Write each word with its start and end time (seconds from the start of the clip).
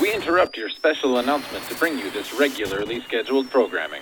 We 0.00 0.14
interrupt 0.14 0.56
your 0.56 0.70
special 0.70 1.18
announcement 1.18 1.62
to 1.68 1.74
bring 1.74 1.98
you 1.98 2.10
this 2.10 2.32
regularly 2.32 3.02
scheduled 3.02 3.50
programming. 3.50 4.00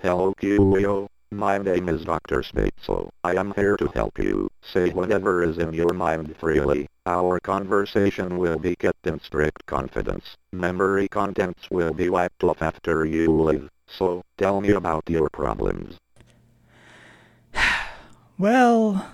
Hello, 0.00 0.32
Julio. 0.40 1.08
My 1.30 1.58
name 1.58 1.90
is 1.90 2.04
Dr. 2.04 2.42
Sbaitso. 2.42 3.10
I 3.22 3.34
am 3.36 3.52
here 3.54 3.76
to 3.76 3.88
help 3.88 4.18
you. 4.18 4.50
Say 4.62 4.90
whatever 4.90 5.42
is 5.42 5.58
in 5.58 5.74
your 5.74 5.92
mind 5.92 6.34
freely. 6.38 6.88
Our 7.04 7.38
conversation 7.40 8.38
will 8.38 8.58
be 8.58 8.76
kept 8.76 9.06
in 9.06 9.20
strict 9.20 9.66
confidence. 9.66 10.36
Memory 10.52 11.08
contents 11.08 11.70
will 11.70 11.92
be 11.92 12.08
wiped 12.08 12.42
off 12.44 12.62
after 12.62 13.04
you 13.04 13.30
leave. 13.30 13.68
So, 13.86 14.22
tell 14.38 14.60
me 14.62 14.70
about 14.70 15.04
your 15.08 15.28
problems. 15.28 15.96
Well, 18.38 19.06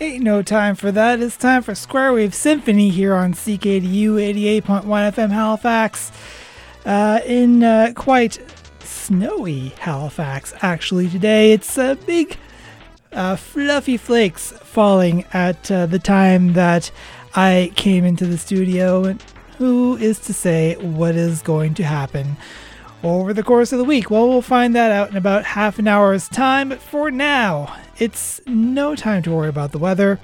ain't 0.00 0.24
no 0.24 0.42
time 0.42 0.74
for 0.74 0.90
that. 0.90 1.20
It's 1.20 1.36
time 1.36 1.62
for 1.62 1.74
Square 1.74 2.14
Wave 2.14 2.34
Symphony 2.34 2.88
here 2.88 3.14
on 3.14 3.34
CKDU 3.34 4.62
88.1 4.62 4.84
FM 4.84 5.30
Halifax. 5.30 6.10
Uh, 6.86 7.20
in 7.26 7.62
uh, 7.62 7.92
quite 7.94 8.40
snowy 8.80 9.68
Halifax, 9.80 10.54
actually, 10.62 11.08
today. 11.08 11.52
It's 11.52 11.76
uh, 11.76 11.96
big, 12.06 12.36
fluffy 13.12 13.98
flakes 13.98 14.52
falling 14.52 15.26
at 15.34 15.70
uh, 15.70 15.84
the 15.84 15.98
time 15.98 16.54
that 16.54 16.90
I 17.34 17.70
came 17.76 18.04
into 18.04 18.24
the 18.24 18.38
studio. 18.38 19.04
And 19.04 19.22
who 19.58 19.98
is 19.98 20.18
to 20.20 20.32
say 20.32 20.76
what 20.76 21.14
is 21.14 21.42
going 21.42 21.74
to 21.74 21.84
happen 21.84 22.38
over 23.02 23.32
the 23.32 23.42
course 23.42 23.72
of 23.72 23.78
the 23.78 23.84
week? 23.84 24.10
Well, 24.10 24.28
we'll 24.28 24.42
find 24.42 24.74
that 24.74 24.92
out 24.92 25.10
in 25.10 25.16
about 25.16 25.44
half 25.44 25.78
an 25.78 25.88
hour's 25.88 26.28
time. 26.28 26.70
But 26.70 26.80
for 26.80 27.10
now, 27.10 27.76
it's 27.98 28.40
no 28.46 28.94
time 28.94 29.22
to 29.22 29.30
worry 29.30 29.48
about 29.48 29.72
the 29.72 29.78
weather. 29.78 30.18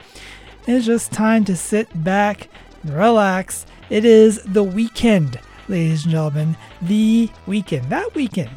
It's 0.67 0.87
just 0.87 1.13
time 1.13 1.45
to 1.47 1.57
sit 1.57 2.03
back 2.03 2.49
and 2.83 2.95
relax. 2.95 3.67
It 3.89 4.05
is 4.05 4.43
the 4.43 4.65
weekend, 4.65 5.39
ladies 5.69 6.05
and 6.05 6.13
gentlemen. 6.13 6.57
The 6.83 7.31
weekend. 7.47 7.91
That 7.91 8.15
weekend. 8.15 8.51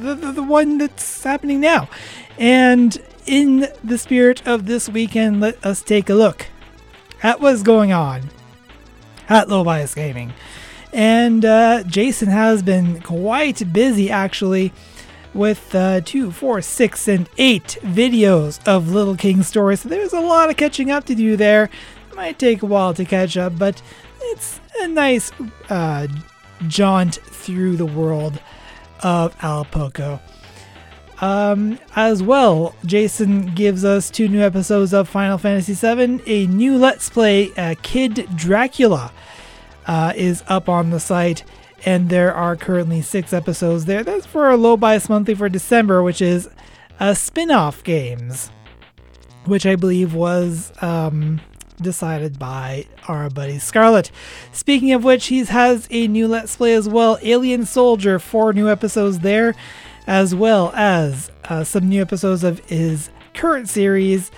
The, 0.00 0.14
the, 0.14 0.32
the 0.32 0.42
one 0.42 0.78
that's 0.78 1.22
happening 1.22 1.60
now. 1.60 1.88
And 2.38 3.00
in 3.26 3.68
the 3.82 3.98
spirit 3.98 4.46
of 4.46 4.66
this 4.66 4.88
weekend, 4.88 5.40
let 5.40 5.64
us 5.64 5.82
take 5.82 6.10
a 6.10 6.14
look 6.14 6.46
at 7.22 7.40
what's 7.40 7.62
going 7.62 7.92
on 7.92 8.22
at 9.28 9.48
Low 9.48 9.64
Bias 9.64 9.94
Gaming. 9.94 10.32
And 10.96 11.44
uh, 11.44 11.82
Jason 11.82 12.28
has 12.28 12.62
been 12.62 13.02
quite 13.02 13.70
busy 13.70 14.10
actually 14.10 14.72
with 15.34 15.74
uh, 15.74 16.00
two, 16.00 16.32
four, 16.32 16.62
six, 16.62 17.06
and 17.06 17.28
eight 17.36 17.76
videos 17.82 18.66
of 18.66 18.92
Little 18.92 19.14
King 19.14 19.42
stories. 19.42 19.80
So 19.80 19.90
there's 19.90 20.14
a 20.14 20.20
lot 20.20 20.48
of 20.48 20.56
catching 20.56 20.90
up 20.90 21.04
to 21.04 21.14
do 21.14 21.36
there. 21.36 21.64
It 22.10 22.16
might 22.16 22.38
take 22.38 22.62
a 22.62 22.66
while 22.66 22.94
to 22.94 23.04
catch 23.04 23.36
up, 23.36 23.58
but 23.58 23.82
it's 24.20 24.58
a 24.80 24.88
nice 24.88 25.30
uh, 25.68 26.06
jaunt 26.66 27.16
through 27.16 27.76
the 27.76 27.84
world 27.84 28.40
of 29.02 29.36
Alpoko. 29.40 30.18
Um, 31.20 31.78
as 31.94 32.22
well, 32.22 32.74
Jason 32.86 33.54
gives 33.54 33.84
us 33.84 34.08
two 34.08 34.28
new 34.28 34.40
episodes 34.40 34.94
of 34.94 35.10
Final 35.10 35.36
Fantasy 35.36 35.74
VII. 35.74 36.22
A 36.26 36.46
new 36.46 36.78
Let's 36.78 37.10
Play, 37.10 37.52
uh, 37.58 37.74
Kid 37.82 38.26
Dracula, 38.34 39.12
uh, 39.86 40.12
is 40.16 40.42
up 40.48 40.68
on 40.68 40.90
the 40.90 41.00
site, 41.00 41.44
and 41.84 42.08
there 42.08 42.34
are 42.34 42.56
currently 42.56 43.02
six 43.02 43.32
episodes 43.32 43.84
there. 43.84 44.02
That's 44.02 44.26
for 44.26 44.50
a 44.50 44.56
low 44.56 44.76
bias 44.76 45.08
monthly 45.08 45.34
for 45.34 45.48
December, 45.48 46.02
which 46.02 46.20
is 46.20 46.48
a 46.98 47.14
spin 47.14 47.50
off 47.50 47.84
games, 47.84 48.50
which 49.44 49.66
I 49.66 49.76
believe 49.76 50.14
was 50.14 50.72
um, 50.82 51.40
decided 51.80 52.38
by 52.38 52.86
our 53.08 53.30
buddy 53.30 53.58
Scarlet. 53.58 54.10
Speaking 54.52 54.92
of 54.92 55.04
which, 55.04 55.26
he 55.26 55.44
has 55.44 55.86
a 55.90 56.08
new 56.08 56.26
Let's 56.26 56.56
Play 56.56 56.74
as 56.74 56.88
well 56.88 57.18
Alien 57.22 57.66
Soldier, 57.66 58.18
four 58.18 58.52
new 58.52 58.68
episodes 58.68 59.20
there 59.20 59.54
as 60.06 60.34
well 60.34 60.72
as 60.74 61.30
uh, 61.44 61.64
some 61.64 61.88
new 61.88 62.00
episodes 62.00 62.44
of 62.44 62.60
his 62.66 63.10
current 63.34 63.68
series, 63.68 64.30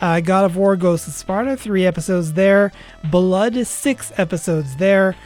uh, 0.00 0.20
God 0.20 0.44
of 0.44 0.56
War 0.56 0.76
Ghosts 0.76 1.08
of 1.08 1.14
Sparta, 1.14 1.56
three 1.56 1.86
episodes 1.86 2.32
there, 2.32 2.72
Blood, 3.10 3.66
six 3.66 4.12
episodes 4.16 4.76
there, 4.76 5.16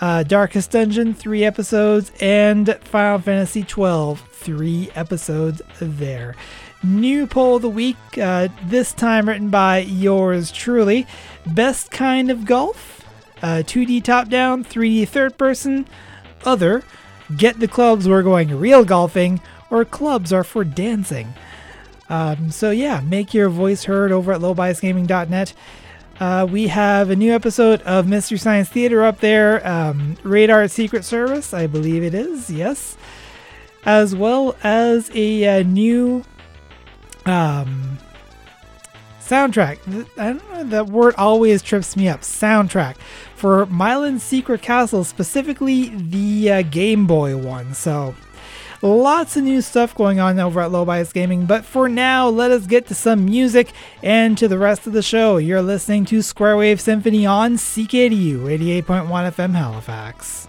uh, 0.00 0.22
Darkest 0.22 0.70
Dungeon, 0.70 1.14
three 1.14 1.44
episodes, 1.44 2.12
and 2.20 2.76
Final 2.82 3.18
Fantasy 3.18 3.62
XII, 3.62 4.16
three 4.32 4.90
episodes 4.94 5.62
there. 5.80 6.36
New 6.82 7.26
poll 7.26 7.56
of 7.56 7.62
the 7.62 7.68
week, 7.68 7.96
uh, 8.20 8.48
this 8.64 8.92
time 8.92 9.28
written 9.28 9.50
by 9.50 9.78
yours 9.78 10.52
truly. 10.52 11.06
Best 11.46 11.90
kind 11.90 12.30
of 12.30 12.44
golf? 12.44 13.04
Uh, 13.42 13.62
2D 13.64 14.02
top 14.02 14.28
down, 14.28 14.64
3D 14.64 15.06
third 15.08 15.36
person, 15.38 15.86
other 16.44 16.82
get 17.36 17.60
the 17.60 17.68
clubs 17.68 18.08
we're 18.08 18.22
going 18.22 18.58
real 18.58 18.84
golfing 18.84 19.40
or 19.70 19.84
clubs 19.84 20.32
are 20.32 20.44
for 20.44 20.64
dancing 20.64 21.34
um, 22.08 22.50
so 22.50 22.70
yeah 22.70 23.00
make 23.00 23.34
your 23.34 23.48
voice 23.48 23.84
heard 23.84 24.12
over 24.12 24.32
at 24.32 24.40
lowbiasgaming.net 24.40 25.52
uh, 26.20 26.46
we 26.50 26.66
have 26.66 27.10
a 27.10 27.16
new 27.16 27.32
episode 27.32 27.80
of 27.82 28.06
mystery 28.06 28.38
science 28.38 28.68
theater 28.68 29.04
up 29.04 29.20
there 29.20 29.66
um, 29.66 30.16
radar 30.22 30.66
secret 30.68 31.04
service 31.04 31.52
i 31.54 31.66
believe 31.66 32.02
it 32.02 32.14
is 32.14 32.50
yes. 32.50 32.96
As 33.84 34.14
well 34.14 34.56
as 34.62 35.10
a, 35.14 35.60
uh 35.60 35.62
new 35.62 36.24
um, 37.24 37.98
soundtrack. 39.20 39.78
I 40.18 40.32
don't 40.32 40.52
know 40.52 40.64
that 40.64 40.86
word 40.86 41.14
always 41.16 41.62
trips 41.62 41.96
me 41.96 42.08
up. 42.08 42.22
Soundtrack 42.22 42.96
for 43.34 43.66
Milon's 43.66 44.22
Secret 44.22 44.62
Castle, 44.62 45.04
specifically 45.04 45.90
the 45.90 46.50
uh, 46.50 46.62
Game 46.62 47.06
Boy 47.06 47.36
one. 47.36 47.74
So, 47.74 48.14
lots 48.82 49.36
of 49.36 49.44
new 49.44 49.60
stuff 49.60 49.94
going 49.94 50.20
on 50.20 50.38
over 50.38 50.60
at 50.60 50.70
Low 50.70 50.84
Bias 50.84 51.12
Gaming. 51.12 51.46
But 51.46 51.64
for 51.64 51.88
now, 51.88 52.28
let 52.28 52.50
us 52.50 52.66
get 52.66 52.86
to 52.88 52.94
some 52.94 53.24
music 53.24 53.72
and 54.02 54.36
to 54.38 54.48
the 54.48 54.58
rest 54.58 54.86
of 54.86 54.92
the 54.92 55.02
show. 55.02 55.36
You're 55.36 55.62
listening 55.62 56.04
to 56.06 56.22
Square 56.22 56.56
Wave 56.58 56.80
Symphony 56.80 57.26
on 57.26 57.54
CKDU 57.54 58.40
88.1 58.84 59.08
FM 59.08 59.54
Halifax. 59.54 60.48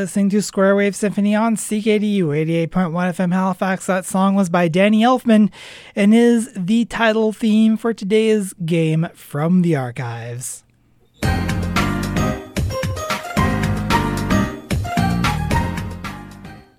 Listening 0.00 0.30
to 0.30 0.40
Square 0.40 0.76
Wave 0.76 0.96
Symphony 0.96 1.34
on 1.34 1.56
CKDU 1.56 2.24
88.1 2.24 2.90
FM 2.90 3.34
Halifax. 3.34 3.84
That 3.84 4.06
song 4.06 4.34
was 4.34 4.48
by 4.48 4.66
Danny 4.66 5.02
Elfman 5.02 5.50
and 5.94 6.14
is 6.14 6.50
the 6.56 6.86
title 6.86 7.34
theme 7.34 7.76
for 7.76 7.92
today's 7.92 8.54
game 8.64 9.10
from 9.12 9.60
the 9.60 9.76
archives. 9.76 10.64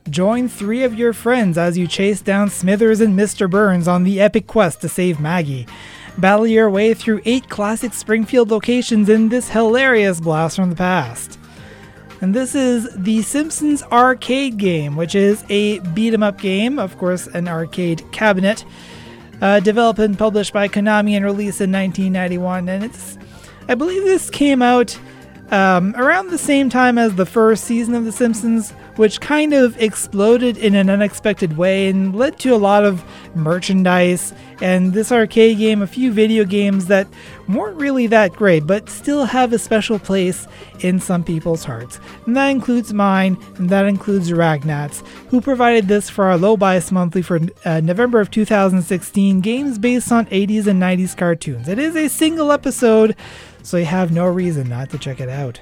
Join 0.10 0.48
three 0.48 0.84
of 0.84 0.96
your 0.96 1.14
friends 1.14 1.60
as 1.60 1.78
you 1.78 1.86
chase 1.86 2.22
down 2.22 2.50
Smithers 2.50 3.02
and 3.02 3.16
Mr. 3.18 3.48
Burns 3.48 3.88
on 3.88 4.04
the 4.04 4.20
epic 4.20 4.48
quest 4.48 4.82
to 4.82 4.90
save 4.90 5.20
Maggie. 5.20 5.68
Battle 6.18 6.48
your 6.48 6.72
way 6.72 6.96
through 6.96 7.22
eight 7.26 7.50
classic 7.50 7.94
Springfield 7.94 8.50
locations 8.50 9.10
in 9.10 9.30
this 9.30 9.50
hilarious 9.50 10.20
blast 10.20 10.56
from 10.56 10.72
the 10.72 10.76
past. 10.76 11.38
And 12.22 12.36
this 12.36 12.54
is 12.54 12.88
the 12.96 13.24
Simpsons 13.24 13.82
arcade 13.92 14.58
game, 14.58 14.96
which 14.96 15.16
is 15.16 15.44
a 15.50 15.80
beat 15.80 16.14
'em 16.14 16.22
up 16.22 16.40
game, 16.40 16.78
of 16.78 16.98
course, 17.00 17.26
an 17.26 17.48
arcade 17.48 18.04
cabinet 18.12 18.64
uh, 19.42 19.60
developed 19.60 20.00
and 20.00 20.18
published 20.18 20.54
by 20.54 20.68
Konami 20.68 21.14
and 21.14 21.26
released 21.26 21.62
in 21.62 21.72
1991. 21.72 22.70
And 22.70 22.84
it's, 22.84 23.18
I 23.68 23.74
believe 23.74 24.04
this 24.04 24.30
came 24.30 24.62
out 24.62 24.98
um, 25.50 25.96
around 25.98 26.30
the 26.30 26.38
same 26.38 26.70
time 26.70 27.00
as 27.00 27.16
the 27.16 27.26
first 27.26 27.64
season 27.64 27.96
of 27.96 28.06
The 28.06 28.12
Simpsons, 28.12 28.72
which 28.98 29.20
kind 29.20 29.54
of 29.54 29.76
exploded 29.82 30.58
in 30.58 30.76
an 30.76 30.92
unexpected 30.92 31.58
way 31.58 31.90
and 31.90 32.16
led 32.16 32.38
to 32.40 32.54
a 32.54 32.58
lot 32.58 32.86
of 32.86 33.04
merchandise 33.36 34.34
and 34.62 34.94
this 34.94 35.12
arcade 35.12 35.58
game, 35.58 35.82
a 35.82 35.88
few 35.88 36.12
video 36.12 36.46
games 36.46 36.88
that 36.88 37.08
weren't 37.50 37.78
really 37.78 38.08
that 38.08 38.34
great, 38.34 38.68
but 38.68 38.90
still 38.90 39.26
have 39.26 39.54
a 39.54 39.60
special 39.60 40.00
place 40.00 40.48
in 40.82 41.00
some 41.00 41.24
people's 41.24 41.64
hearts. 41.64 42.00
And 42.26 42.36
that 42.38 42.50
includes 42.50 42.94
mine, 42.94 43.38
and 43.58 43.70
that 43.70 43.86
includes 43.86 44.32
Ragnats, 44.32 45.06
who 45.30 45.42
provided 45.42 45.88
this 45.88 46.10
for 46.10 46.26
our 46.26 46.38
low 46.38 46.58
bias 46.58 46.92
monthly 46.92 47.22
for 47.22 47.40
uh, 47.66 47.80
November 47.82 48.20
of 48.20 48.32
2016, 48.32 49.42
games 49.42 49.80
based 49.80 50.12
on 50.12 50.26
80s 50.28 50.68
and 50.68 50.82
90s 50.82 51.18
cartoons. 51.18 51.68
It 51.68 51.80
is 51.80 51.96
a 51.96 52.08
single 52.08 52.52
episode, 52.52 53.16
so 53.64 53.78
you 53.78 53.86
have 53.86 54.12
no 54.12 54.26
reason 54.26 54.70
not 54.70 54.90
to 54.92 54.98
check 54.98 55.20
it 55.20 55.30
out. 55.30 55.60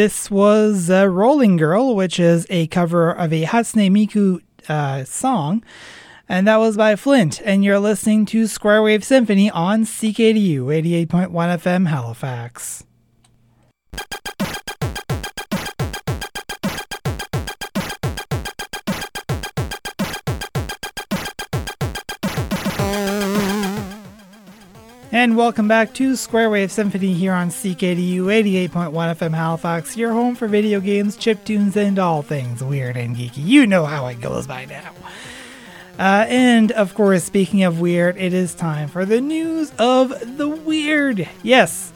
This 0.00 0.30
was 0.30 0.88
uh, 0.88 1.06
Rolling 1.08 1.58
Girl, 1.58 1.94
which 1.94 2.18
is 2.18 2.46
a 2.48 2.68
cover 2.68 3.10
of 3.10 3.34
a 3.34 3.44
Hatsune 3.44 3.90
Miku 3.90 4.40
uh, 4.66 5.04
song, 5.04 5.62
and 6.26 6.48
that 6.48 6.56
was 6.56 6.78
by 6.78 6.96
Flint. 6.96 7.42
And 7.44 7.62
you're 7.62 7.78
listening 7.78 8.24
to 8.32 8.46
Square 8.46 8.82
Wave 8.82 9.04
Symphony 9.04 9.50
on 9.50 9.82
CKDU 9.84 10.60
88.1 11.06 11.28
FM 11.28 11.88
Halifax. 11.88 12.86
And 25.12 25.36
welcome 25.36 25.66
back 25.66 25.92
to 25.94 26.14
Square 26.14 26.50
Wave 26.50 26.70
Symphony 26.70 27.14
here 27.14 27.32
on 27.32 27.48
CKDU 27.48 28.20
88.1 28.70 28.92
FM 28.92 29.34
Halifax, 29.34 29.96
your 29.96 30.12
home 30.12 30.36
for 30.36 30.46
video 30.46 30.78
games, 30.78 31.16
chip 31.16 31.44
tunes, 31.44 31.76
and 31.76 31.98
all 31.98 32.22
things 32.22 32.62
weird 32.62 32.96
and 32.96 33.16
geeky. 33.16 33.44
You 33.44 33.66
know 33.66 33.86
how 33.86 34.06
it 34.06 34.20
goes 34.20 34.46
by 34.46 34.66
now. 34.66 34.92
Uh, 35.98 36.26
and 36.28 36.70
of 36.70 36.94
course, 36.94 37.24
speaking 37.24 37.64
of 37.64 37.80
weird, 37.80 38.18
it 38.18 38.32
is 38.32 38.54
time 38.54 38.86
for 38.86 39.04
the 39.04 39.20
news 39.20 39.72
of 39.80 40.38
the 40.38 40.48
weird. 40.48 41.28
Yes. 41.42 41.92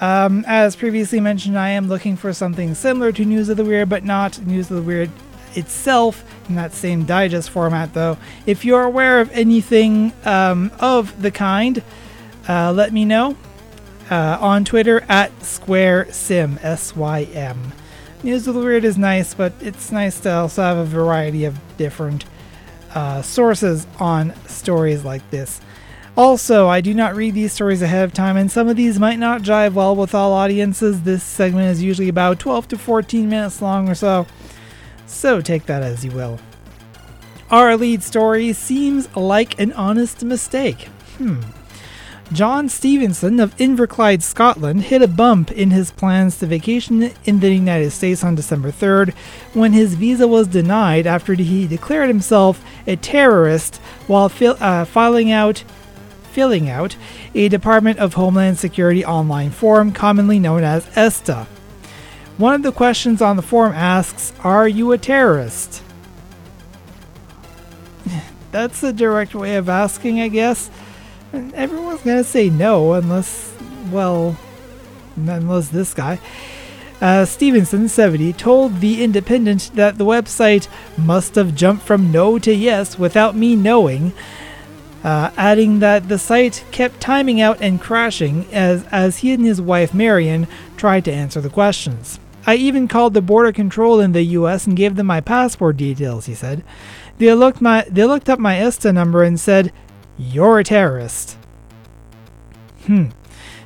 Um, 0.00 0.44
as 0.46 0.76
previously 0.76 1.18
mentioned, 1.18 1.58
I 1.58 1.70
am 1.70 1.88
looking 1.88 2.16
for 2.16 2.32
something 2.32 2.76
similar 2.76 3.10
to 3.10 3.24
News 3.24 3.48
of 3.48 3.56
the 3.56 3.64
Weird, 3.64 3.88
but 3.88 4.04
not 4.04 4.40
News 4.46 4.70
of 4.70 4.76
the 4.76 4.82
Weird 4.82 5.10
itself 5.54 6.24
in 6.48 6.54
that 6.54 6.72
same 6.72 7.04
digest 7.06 7.50
format, 7.50 7.92
though. 7.92 8.18
If 8.46 8.64
you're 8.64 8.84
aware 8.84 9.20
of 9.20 9.32
anything 9.32 10.12
um, 10.24 10.70
of 10.78 11.20
the 11.20 11.32
kind, 11.32 11.82
uh, 12.48 12.72
let 12.72 12.92
me 12.92 13.04
know 13.04 13.36
uh, 14.10 14.38
on 14.40 14.64
Twitter 14.64 15.04
at 15.08 15.42
Square 15.42 16.12
Sim 16.12 16.58
S 16.62 16.94
Y 16.94 17.22
M. 17.32 17.72
News 18.22 18.46
of 18.48 18.54
the 18.54 18.60
Weird 18.60 18.84
is 18.84 18.96
nice, 18.96 19.34
but 19.34 19.52
it's 19.60 19.92
nice 19.92 20.18
to 20.20 20.32
also 20.32 20.62
have 20.62 20.78
a 20.78 20.84
variety 20.84 21.44
of 21.44 21.58
different 21.76 22.24
uh, 22.94 23.22
sources 23.22 23.86
on 23.98 24.34
stories 24.46 25.04
like 25.04 25.28
this. 25.30 25.60
Also, 26.16 26.66
I 26.66 26.80
do 26.80 26.94
not 26.94 27.14
read 27.14 27.34
these 27.34 27.52
stories 27.52 27.82
ahead 27.82 28.04
of 28.04 28.14
time, 28.14 28.38
and 28.38 28.50
some 28.50 28.68
of 28.68 28.76
these 28.76 28.98
might 28.98 29.18
not 29.18 29.42
jive 29.42 29.74
well 29.74 29.94
with 29.94 30.14
all 30.14 30.32
audiences. 30.32 31.02
This 31.02 31.22
segment 31.22 31.70
is 31.70 31.82
usually 31.82 32.08
about 32.08 32.38
12 32.38 32.68
to 32.68 32.78
14 32.78 33.28
minutes 33.28 33.60
long 33.60 33.88
or 33.88 33.94
so, 33.94 34.26
so 35.06 35.42
take 35.42 35.66
that 35.66 35.82
as 35.82 36.04
you 36.04 36.10
will. 36.12 36.38
Our 37.50 37.76
lead 37.76 38.02
story 38.02 38.54
seems 38.54 39.14
like 39.14 39.60
an 39.60 39.72
honest 39.74 40.24
mistake. 40.24 40.84
Hmm. 41.18 41.42
John 42.32 42.68
Stevenson 42.68 43.38
of 43.38 43.56
Inverclyde, 43.56 44.22
Scotland, 44.22 44.82
hit 44.82 45.00
a 45.00 45.06
bump 45.06 45.52
in 45.52 45.70
his 45.70 45.92
plans 45.92 46.38
to 46.38 46.46
vacation 46.46 47.12
in 47.24 47.38
the 47.38 47.54
United 47.54 47.92
States 47.92 48.24
on 48.24 48.34
December 48.34 48.72
3rd 48.72 49.14
when 49.54 49.72
his 49.72 49.94
visa 49.94 50.26
was 50.26 50.48
denied 50.48 51.06
after 51.06 51.34
he 51.34 51.68
declared 51.68 52.08
himself 52.08 52.64
a 52.86 52.96
terrorist 52.96 53.76
while 54.08 54.28
fil- 54.28 54.56
uh, 54.60 54.84
filing 54.84 55.30
out 55.30 55.62
filling 56.32 56.68
out 56.68 56.96
a 57.34 57.48
Department 57.48 57.98
of 57.98 58.14
Homeland 58.14 58.58
Security 58.58 59.04
online 59.04 59.50
form 59.50 59.92
commonly 59.92 60.38
known 60.38 60.64
as 60.64 60.86
ESTA. 60.96 61.46
One 62.36 62.54
of 62.54 62.62
the 62.62 62.72
questions 62.72 63.22
on 63.22 63.36
the 63.36 63.42
form 63.42 63.72
asks, 63.72 64.34
Are 64.40 64.68
you 64.68 64.92
a 64.92 64.98
terrorist? 64.98 65.82
That's 68.52 68.82
a 68.82 68.92
direct 68.92 69.34
way 69.34 69.56
of 69.56 69.68
asking, 69.70 70.20
I 70.20 70.28
guess. 70.28 70.70
And 71.32 71.52
everyone's 71.54 72.02
gonna 72.02 72.24
say 72.24 72.50
no, 72.50 72.94
unless, 72.94 73.52
well, 73.90 74.36
unless 75.16 75.68
this 75.68 75.94
guy. 75.94 76.18
Uh, 77.00 77.26
Stevenson, 77.26 77.88
70, 77.88 78.32
told 78.32 78.80
The 78.80 79.04
Independent 79.04 79.70
that 79.74 79.98
the 79.98 80.06
website 80.06 80.66
must 80.96 81.34
have 81.34 81.54
jumped 81.54 81.84
from 81.84 82.10
no 82.10 82.38
to 82.38 82.54
yes 82.54 82.98
without 82.98 83.36
me 83.36 83.54
knowing, 83.54 84.14
uh, 85.04 85.30
adding 85.36 85.80
that 85.80 86.08
the 86.08 86.18
site 86.18 86.64
kept 86.70 87.00
timing 87.00 87.40
out 87.40 87.60
and 87.60 87.80
crashing 87.80 88.46
as, 88.50 88.84
as 88.90 89.18
he 89.18 89.32
and 89.32 89.44
his 89.44 89.60
wife 89.60 89.92
Marion 89.92 90.48
tried 90.76 91.04
to 91.04 91.12
answer 91.12 91.40
the 91.40 91.50
questions. 91.50 92.18
I 92.46 92.54
even 92.54 92.88
called 92.88 93.12
the 93.12 93.20
border 93.20 93.52
control 93.52 94.00
in 94.00 94.12
the 94.12 94.22
US 94.22 94.66
and 94.66 94.76
gave 94.76 94.96
them 94.96 95.06
my 95.06 95.20
passport 95.20 95.76
details, 95.76 96.26
he 96.26 96.34
said. 96.34 96.62
They 97.18 97.32
looked 97.34 97.60
my 97.60 97.84
they 97.90 98.04
looked 98.04 98.28
up 98.28 98.38
my 98.38 98.58
ESTA 98.58 98.92
number 98.92 99.22
and 99.22 99.38
said, 99.38 99.72
"You're 100.18 100.58
a 100.58 100.64
terrorist." 100.64 101.36
Hmm. 102.86 103.06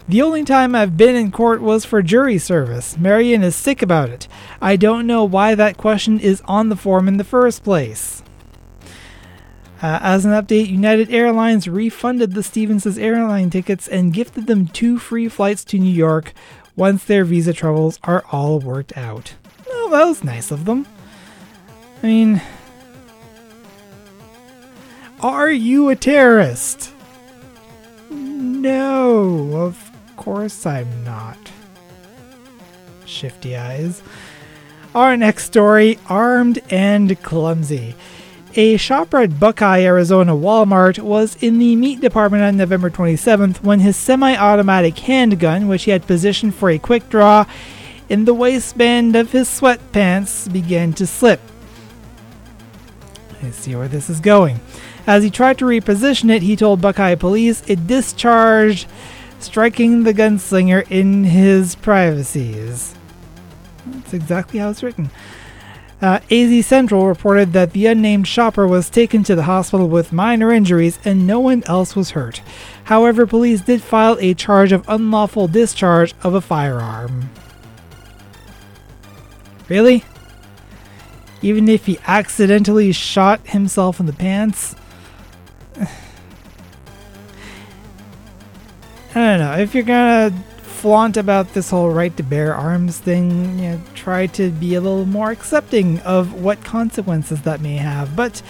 The 0.09 0.23
only 0.23 0.45
time 0.45 0.75
I've 0.75 0.97
been 0.97 1.15
in 1.15 1.31
court 1.31 1.63
was 1.63 1.85
for 1.85 2.03
jury 2.03 2.39
service. 2.39 2.99
Marion 2.99 3.45
is 3.45 3.55
sick 3.55 3.81
about 3.81 4.09
it. 4.09 4.27
I 4.61 4.75
don't 4.75 5.07
know 5.07 5.23
why 5.23 5.55
that 5.55 5.77
question 5.77 6.19
is 6.19 6.43
on 6.47 6.69
the 6.69 6.77
form 6.77 7.07
in 7.07 7.17
the 7.17 7.23
first 7.23 7.63
place. 7.63 8.23
Uh, 9.83 9.99
as 10.03 10.25
an 10.25 10.33
update, 10.33 10.69
United 10.69 11.11
Airlines 11.11 11.69
refunded 11.69 12.35
the 12.35 12.43
Stevensons 12.43 12.99
airline 12.99 13.51
tickets 13.51 13.87
and 13.87 14.13
gifted 14.13 14.47
them 14.47 14.67
two 14.67 14.99
free 14.99 15.29
flights 15.29 15.65
to 15.67 15.79
New 15.79 15.93
York 15.93 16.35
once 16.77 17.05
their 17.05 17.25
visa 17.25 17.53
troubles 17.53 17.99
are 18.03 18.25
all 18.33 18.59
worked 18.59 18.97
out. 18.97 19.35
Well, 19.67 19.91
that 19.91 20.05
was 20.07 20.25
nice 20.25 20.51
of 20.51 20.65
them. 20.65 20.87
I 22.03 22.07
mean, 22.07 22.43
are 25.23 25.51
you 25.51 25.89
a 25.91 25.97
terrorist? 25.97 26.93
No, 28.11 29.57
of 29.57 29.91
course 30.17 30.67
I'm 30.67 31.05
not. 31.05 31.37
Shifty 33.05 33.57
eyes. 33.57 34.03
Our 34.95 35.17
next 35.17 35.45
story 35.45 35.99
Armed 36.09 36.61
and 36.71 37.21
Clumsy. 37.23 37.95
A 38.57 38.77
shopper 38.79 39.19
at 39.19 39.39
Buckeye, 39.39 39.83
Arizona 39.83 40.33
Walmart 40.33 40.99
was 40.99 41.37
in 41.41 41.59
the 41.59 41.77
meat 41.77 42.01
department 42.01 42.43
on 42.43 42.57
November 42.57 42.91
27th 42.91 43.63
when 43.63 43.81
his 43.81 43.97
semi 43.97 44.35
automatic 44.35 44.99
handgun, 44.99 45.69
which 45.69 45.85
he 45.85 45.93
had 45.93 46.07
positioned 46.07 46.55
for 46.55 46.71
a 46.71 46.79
quick 46.79 47.09
draw 47.09 47.45
in 48.09 48.25
the 48.25 48.35
waistband 48.35 49.15
of 49.15 49.31
his 49.31 49.49
sweatpants, 49.49 50.53
began 50.53 50.93
to 50.95 51.07
slip. 51.07 51.41
Let's 53.41 53.57
see 53.57 53.77
where 53.77 53.87
this 53.87 54.11
is 54.11 54.19
going. 54.19 54.59
As 55.11 55.25
he 55.25 55.31
tried 55.31 55.59
to 55.59 55.65
reposition 55.65 56.31
it, 56.31 56.43
he 56.43 56.55
told 56.55 56.81
Buckeye 56.81 57.17
police 57.17 57.65
it 57.67 57.89
discharged, 57.89 58.87
striking 59.41 60.05
the 60.05 60.15
gunslinger 60.15 60.89
in 60.89 61.25
his 61.25 61.75
privacies. 61.75 62.95
That's 63.87 64.15
exactly 64.15 64.61
how 64.61 64.71
it's 64.71 64.85
written. 64.85 65.11
Uh, 66.01 66.21
AZ 66.31 66.65
Central 66.65 67.09
reported 67.09 67.53
that 67.55 67.73
the 67.73 67.87
unnamed 67.87 68.29
shopper 68.29 68.69
was 68.69 68.89
taken 68.89 69.25
to 69.25 69.35
the 69.35 69.43
hospital 69.43 69.89
with 69.89 70.13
minor 70.13 70.53
injuries 70.53 71.01
and 71.05 71.27
no 71.27 71.41
one 71.41 71.65
else 71.67 71.97
was 71.97 72.13
hurt. 72.13 72.41
However, 72.85 73.27
police 73.27 73.63
did 73.63 73.83
file 73.83 74.17
a 74.21 74.33
charge 74.33 74.71
of 74.71 74.89
unlawful 74.89 75.49
discharge 75.49 76.15
of 76.23 76.35
a 76.35 76.41
firearm. 76.41 77.31
Really? 79.69 80.05
Even 81.43 81.69
if 81.69 81.87
he 81.87 81.99
accidentally 82.07 82.93
shot 82.93 83.45
himself 83.49 83.99
in 83.99 84.07
the 84.07 84.13
pants? 84.13 84.77
I 89.15 89.15
don't 89.15 89.39
know. 89.41 89.57
If 89.59 89.75
you're 89.75 89.83
gonna 89.85 90.31
flaunt 90.63 91.17
about 91.17 91.53
this 91.53 91.71
whole 91.71 91.91
right 91.91 92.17
to 92.17 92.23
bear 92.23 92.55
arms 92.55 92.99
thing, 92.99 93.59
you 93.59 93.71
know, 93.71 93.81
try 93.95 94.27
to 94.27 94.51
be 94.51 94.75
a 94.75 94.81
little 94.81 95.05
more 95.05 95.31
accepting 95.31 95.99
of 96.01 96.33
what 96.33 96.65
consequences 96.65 97.43
that 97.43 97.61
may 97.61 97.77
have. 97.77 98.17
But 98.17 98.41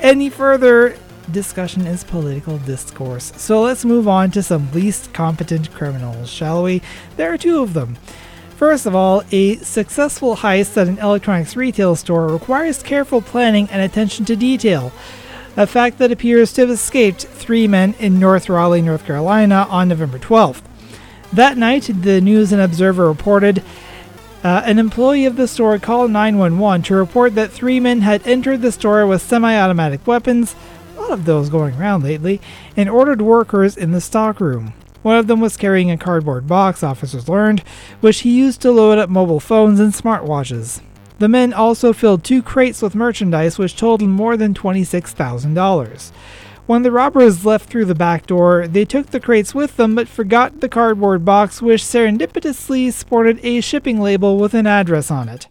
any 0.00 0.28
further 0.28 0.96
discussion 1.32 1.86
is 1.86 2.04
political 2.04 2.58
discourse. 2.58 3.32
So 3.36 3.62
let's 3.62 3.84
move 3.84 4.06
on 4.08 4.30
to 4.32 4.42
some 4.42 4.70
least 4.72 5.12
competent 5.12 5.72
criminals, 5.72 6.30
shall 6.30 6.62
we? 6.62 6.82
There 7.16 7.32
are 7.32 7.38
two 7.38 7.62
of 7.62 7.74
them. 7.74 7.96
First 8.56 8.86
of 8.86 8.94
all, 8.94 9.22
a 9.30 9.56
successful 9.56 10.36
heist 10.36 10.76
at 10.76 10.88
an 10.88 10.98
electronics 10.98 11.56
retail 11.56 11.94
store 11.96 12.26
requires 12.26 12.82
careful 12.82 13.22
planning 13.22 13.68
and 13.70 13.80
attention 13.80 14.24
to 14.26 14.36
detail. 14.36 14.92
A 15.58 15.66
fact 15.66 15.98
that 15.98 16.12
appears 16.12 16.52
to 16.52 16.60
have 16.60 16.70
escaped 16.70 17.22
three 17.22 17.66
men 17.66 17.96
in 17.98 18.20
North 18.20 18.48
Raleigh, 18.48 18.80
North 18.80 19.04
Carolina 19.04 19.66
on 19.68 19.88
November 19.88 20.16
12th. 20.16 20.62
That 21.32 21.58
night, 21.58 21.90
the 21.92 22.20
News 22.20 22.52
and 22.52 22.62
Observer 22.62 23.08
reported 23.08 23.64
uh, 24.44 24.62
an 24.64 24.78
employee 24.78 25.24
of 25.24 25.34
the 25.34 25.48
store 25.48 25.76
called 25.80 26.12
911 26.12 26.82
to 26.82 26.94
report 26.94 27.34
that 27.34 27.50
three 27.50 27.80
men 27.80 28.02
had 28.02 28.24
entered 28.24 28.62
the 28.62 28.70
store 28.70 29.04
with 29.04 29.20
semi 29.20 29.52
automatic 29.58 30.06
weapons, 30.06 30.54
a 30.96 31.00
lot 31.00 31.10
of 31.10 31.24
those 31.24 31.50
going 31.50 31.74
around 31.74 32.04
lately, 32.04 32.40
and 32.76 32.88
ordered 32.88 33.20
workers 33.20 33.76
in 33.76 33.90
the 33.90 34.00
stockroom. 34.00 34.74
One 35.02 35.16
of 35.16 35.26
them 35.26 35.40
was 35.40 35.56
carrying 35.56 35.90
a 35.90 35.98
cardboard 35.98 36.46
box, 36.46 36.84
officers 36.84 37.28
learned, 37.28 37.64
which 38.00 38.20
he 38.20 38.30
used 38.30 38.62
to 38.62 38.70
load 38.70 38.98
up 38.98 39.10
mobile 39.10 39.40
phones 39.40 39.80
and 39.80 39.92
smartwatches. 39.92 40.82
The 41.18 41.28
men 41.28 41.52
also 41.52 41.92
filled 41.92 42.22
two 42.22 42.42
crates 42.42 42.80
with 42.80 42.94
merchandise 42.94 43.58
which 43.58 43.76
totaled 43.76 44.08
more 44.08 44.36
than 44.36 44.54
$26,000. 44.54 46.12
When 46.66 46.82
the 46.82 46.92
robbers 46.92 47.46
left 47.46 47.68
through 47.68 47.86
the 47.86 47.94
back 47.94 48.26
door, 48.26 48.68
they 48.68 48.84
took 48.84 49.06
the 49.06 49.20
crates 49.20 49.54
with 49.54 49.76
them 49.76 49.94
but 49.94 50.06
forgot 50.06 50.60
the 50.60 50.68
cardboard 50.68 51.24
box, 51.24 51.62
which 51.62 51.82
serendipitously 51.82 52.92
sported 52.92 53.40
a 53.42 53.60
shipping 53.62 54.00
label 54.00 54.36
with 54.38 54.54
an 54.54 54.66
address 54.66 55.10
on 55.10 55.28
it. 55.28 55.48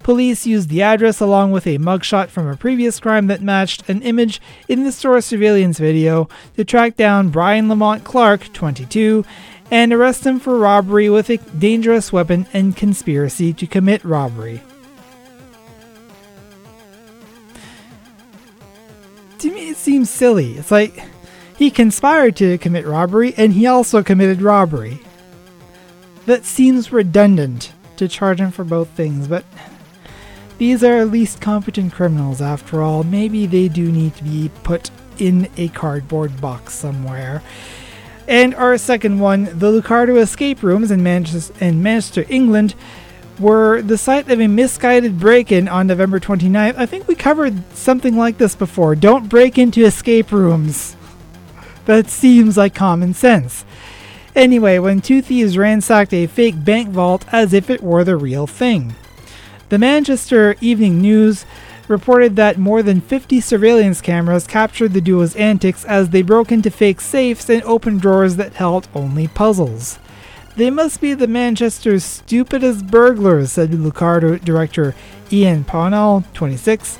Police 0.00 0.44
used 0.44 0.68
the 0.68 0.82
address 0.82 1.18
along 1.20 1.52
with 1.52 1.66
a 1.66 1.78
mugshot 1.78 2.28
from 2.28 2.46
a 2.46 2.56
previous 2.56 3.00
crime 3.00 3.26
that 3.28 3.40
matched 3.40 3.88
an 3.88 4.02
image 4.02 4.38
in 4.68 4.84
the 4.84 4.92
store 4.92 5.22
surveillance 5.22 5.78
video 5.78 6.28
to 6.56 6.64
track 6.64 6.96
down 6.96 7.30
Brian 7.30 7.70
Lamont 7.70 8.04
Clark, 8.04 8.52
22, 8.52 9.24
and 9.70 9.94
arrest 9.94 10.26
him 10.26 10.38
for 10.38 10.58
robbery 10.58 11.08
with 11.08 11.30
a 11.30 11.38
dangerous 11.38 12.12
weapon 12.12 12.46
and 12.52 12.76
conspiracy 12.76 13.54
to 13.54 13.66
commit 13.66 14.04
robbery. 14.04 14.60
To 19.38 19.50
me 19.50 19.68
it 19.70 19.76
seems 19.76 20.10
silly. 20.10 20.54
It's 20.54 20.70
like 20.70 21.02
he 21.56 21.70
conspired 21.70 22.36
to 22.36 22.58
commit 22.58 22.86
robbery 22.86 23.34
and 23.36 23.52
he 23.52 23.66
also 23.66 24.02
committed 24.02 24.42
robbery. 24.42 25.00
That 26.26 26.44
seems 26.44 26.92
redundant 26.92 27.72
to 27.96 28.08
charge 28.08 28.40
him 28.40 28.50
for 28.50 28.64
both 28.64 28.88
things, 28.90 29.28
but 29.28 29.44
these 30.58 30.82
are 30.82 30.96
at 30.96 31.10
least 31.10 31.40
competent 31.40 31.92
criminals 31.92 32.40
after 32.40 32.82
all. 32.82 33.02
Maybe 33.02 33.46
they 33.46 33.68
do 33.68 33.90
need 33.90 34.14
to 34.16 34.24
be 34.24 34.50
put 34.62 34.90
in 35.18 35.48
a 35.56 35.68
cardboard 35.68 36.40
box 36.40 36.74
somewhere. 36.74 37.42
And 38.26 38.54
our 38.54 38.78
second 38.78 39.18
one, 39.18 39.44
the 39.44 39.70
Lucardo 39.70 40.16
escape 40.16 40.62
rooms 40.62 40.90
in 40.90 41.02
Manchester, 41.02 41.52
in 41.62 41.82
Manchester 41.82 42.24
England, 42.28 42.74
were 43.38 43.82
the 43.82 43.98
site 43.98 44.30
of 44.30 44.40
a 44.40 44.46
misguided 44.46 45.18
break 45.18 45.50
in 45.50 45.68
on 45.68 45.86
November 45.86 46.20
29th. 46.20 46.76
I 46.76 46.86
think 46.86 47.08
we 47.08 47.14
covered 47.14 47.62
something 47.74 48.16
like 48.16 48.38
this 48.38 48.54
before. 48.54 48.94
Don't 48.94 49.28
break 49.28 49.58
into 49.58 49.84
escape 49.84 50.30
rooms. 50.30 50.96
That 51.86 52.08
seems 52.08 52.56
like 52.56 52.74
common 52.74 53.14
sense. 53.14 53.64
Anyway, 54.34 54.78
when 54.78 55.00
two 55.00 55.22
thieves 55.22 55.58
ransacked 55.58 56.12
a 56.12 56.26
fake 56.26 56.64
bank 56.64 56.88
vault 56.88 57.24
as 57.30 57.52
if 57.52 57.70
it 57.70 57.82
were 57.82 58.04
the 58.04 58.16
real 58.16 58.46
thing. 58.46 58.94
The 59.68 59.78
Manchester 59.78 60.56
Evening 60.60 61.00
News 61.00 61.44
reported 61.88 62.36
that 62.36 62.58
more 62.58 62.82
than 62.82 63.00
50 63.00 63.40
surveillance 63.40 64.00
cameras 64.00 64.46
captured 64.46 64.92
the 64.92 65.00
duo's 65.00 65.36
antics 65.36 65.84
as 65.84 66.10
they 66.10 66.22
broke 66.22 66.50
into 66.50 66.70
fake 66.70 67.00
safes 67.00 67.48
and 67.50 67.62
opened 67.64 68.00
drawers 68.00 68.36
that 68.36 68.54
held 68.54 68.88
only 68.94 69.28
puzzles. 69.28 69.98
They 70.56 70.70
must 70.70 71.00
be 71.00 71.14
the 71.14 71.26
Manchester's 71.26 72.04
stupidest 72.04 72.86
burglars, 72.86 73.52
said 73.52 73.70
Lucardo 73.70 74.42
director 74.42 74.94
Ian 75.32 75.64
Pownall, 75.64 76.24
26. 76.32 76.98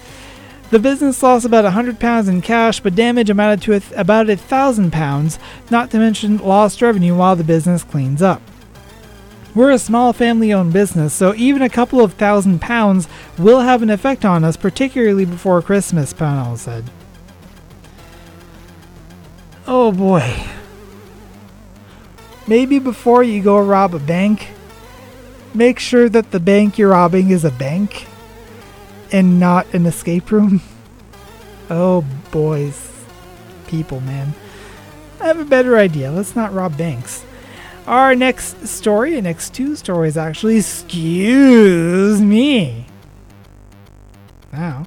The 0.70 0.78
business 0.80 1.22
lost 1.22 1.46
about 1.46 1.64
£100 1.72 2.28
in 2.28 2.42
cash, 2.42 2.80
but 2.80 2.96
damage 2.96 3.30
amounted 3.30 3.62
to 3.62 3.78
th- 3.78 3.92
about 3.96 4.26
£1,000, 4.26 5.38
not 5.70 5.90
to 5.90 5.98
mention 5.98 6.38
lost 6.38 6.82
revenue 6.82 7.14
while 7.14 7.36
the 7.36 7.44
business 7.44 7.84
cleans 7.84 8.20
up. 8.20 8.42
We're 9.54 9.70
a 9.70 9.78
small 9.78 10.12
family 10.12 10.52
owned 10.52 10.72
business, 10.72 11.14
so 11.14 11.32
even 11.36 11.62
a 11.62 11.68
couple 11.68 12.00
of 12.02 12.14
thousand 12.14 12.60
pounds 12.60 13.06
will 13.38 13.60
have 13.60 13.82
an 13.82 13.90
effect 13.90 14.24
on 14.24 14.42
us, 14.42 14.56
particularly 14.56 15.24
before 15.24 15.62
Christmas, 15.62 16.12
Pownall 16.12 16.58
said. 16.58 16.90
Oh 19.64 19.92
boy. 19.92 20.44
Maybe 22.46 22.78
before 22.78 23.22
you 23.22 23.42
go 23.42 23.58
rob 23.58 23.94
a 23.94 23.98
bank, 23.98 24.48
make 25.54 25.78
sure 25.78 26.08
that 26.08 26.30
the 26.30 26.40
bank 26.40 26.78
you're 26.78 26.90
robbing 26.90 27.30
is 27.30 27.44
a 27.44 27.50
bank 27.50 28.06
and 29.12 29.40
not 29.40 29.72
an 29.74 29.86
escape 29.86 30.30
room. 30.30 30.60
Oh, 31.70 32.04
boys. 32.30 32.92
People, 33.66 34.00
man. 34.00 34.34
I 35.18 35.28
have 35.28 35.38
a 35.38 35.46
better 35.46 35.78
idea. 35.78 36.12
Let's 36.12 36.36
not 36.36 36.52
rob 36.52 36.76
banks. 36.76 37.24
Our 37.86 38.14
next 38.14 38.66
story, 38.66 39.18
next 39.20 39.54
two 39.54 39.74
stories 39.74 40.18
actually, 40.18 40.58
excuse 40.58 42.20
me. 42.20 42.86
Wow. 44.52 44.86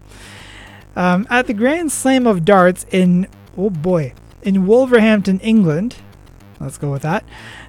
Um, 0.96 1.28
at 1.30 1.48
the 1.48 1.54
Grand 1.54 1.92
Slam 1.92 2.26
of 2.26 2.46
Darts 2.46 2.86
in, 2.92 3.28
oh 3.58 3.70
boy, 3.70 4.14
in 4.42 4.66
Wolverhampton, 4.66 5.40
England, 5.42 5.96
let's 6.60 6.78
go 6.78 6.92
with 6.92 7.02
that, 7.04 7.24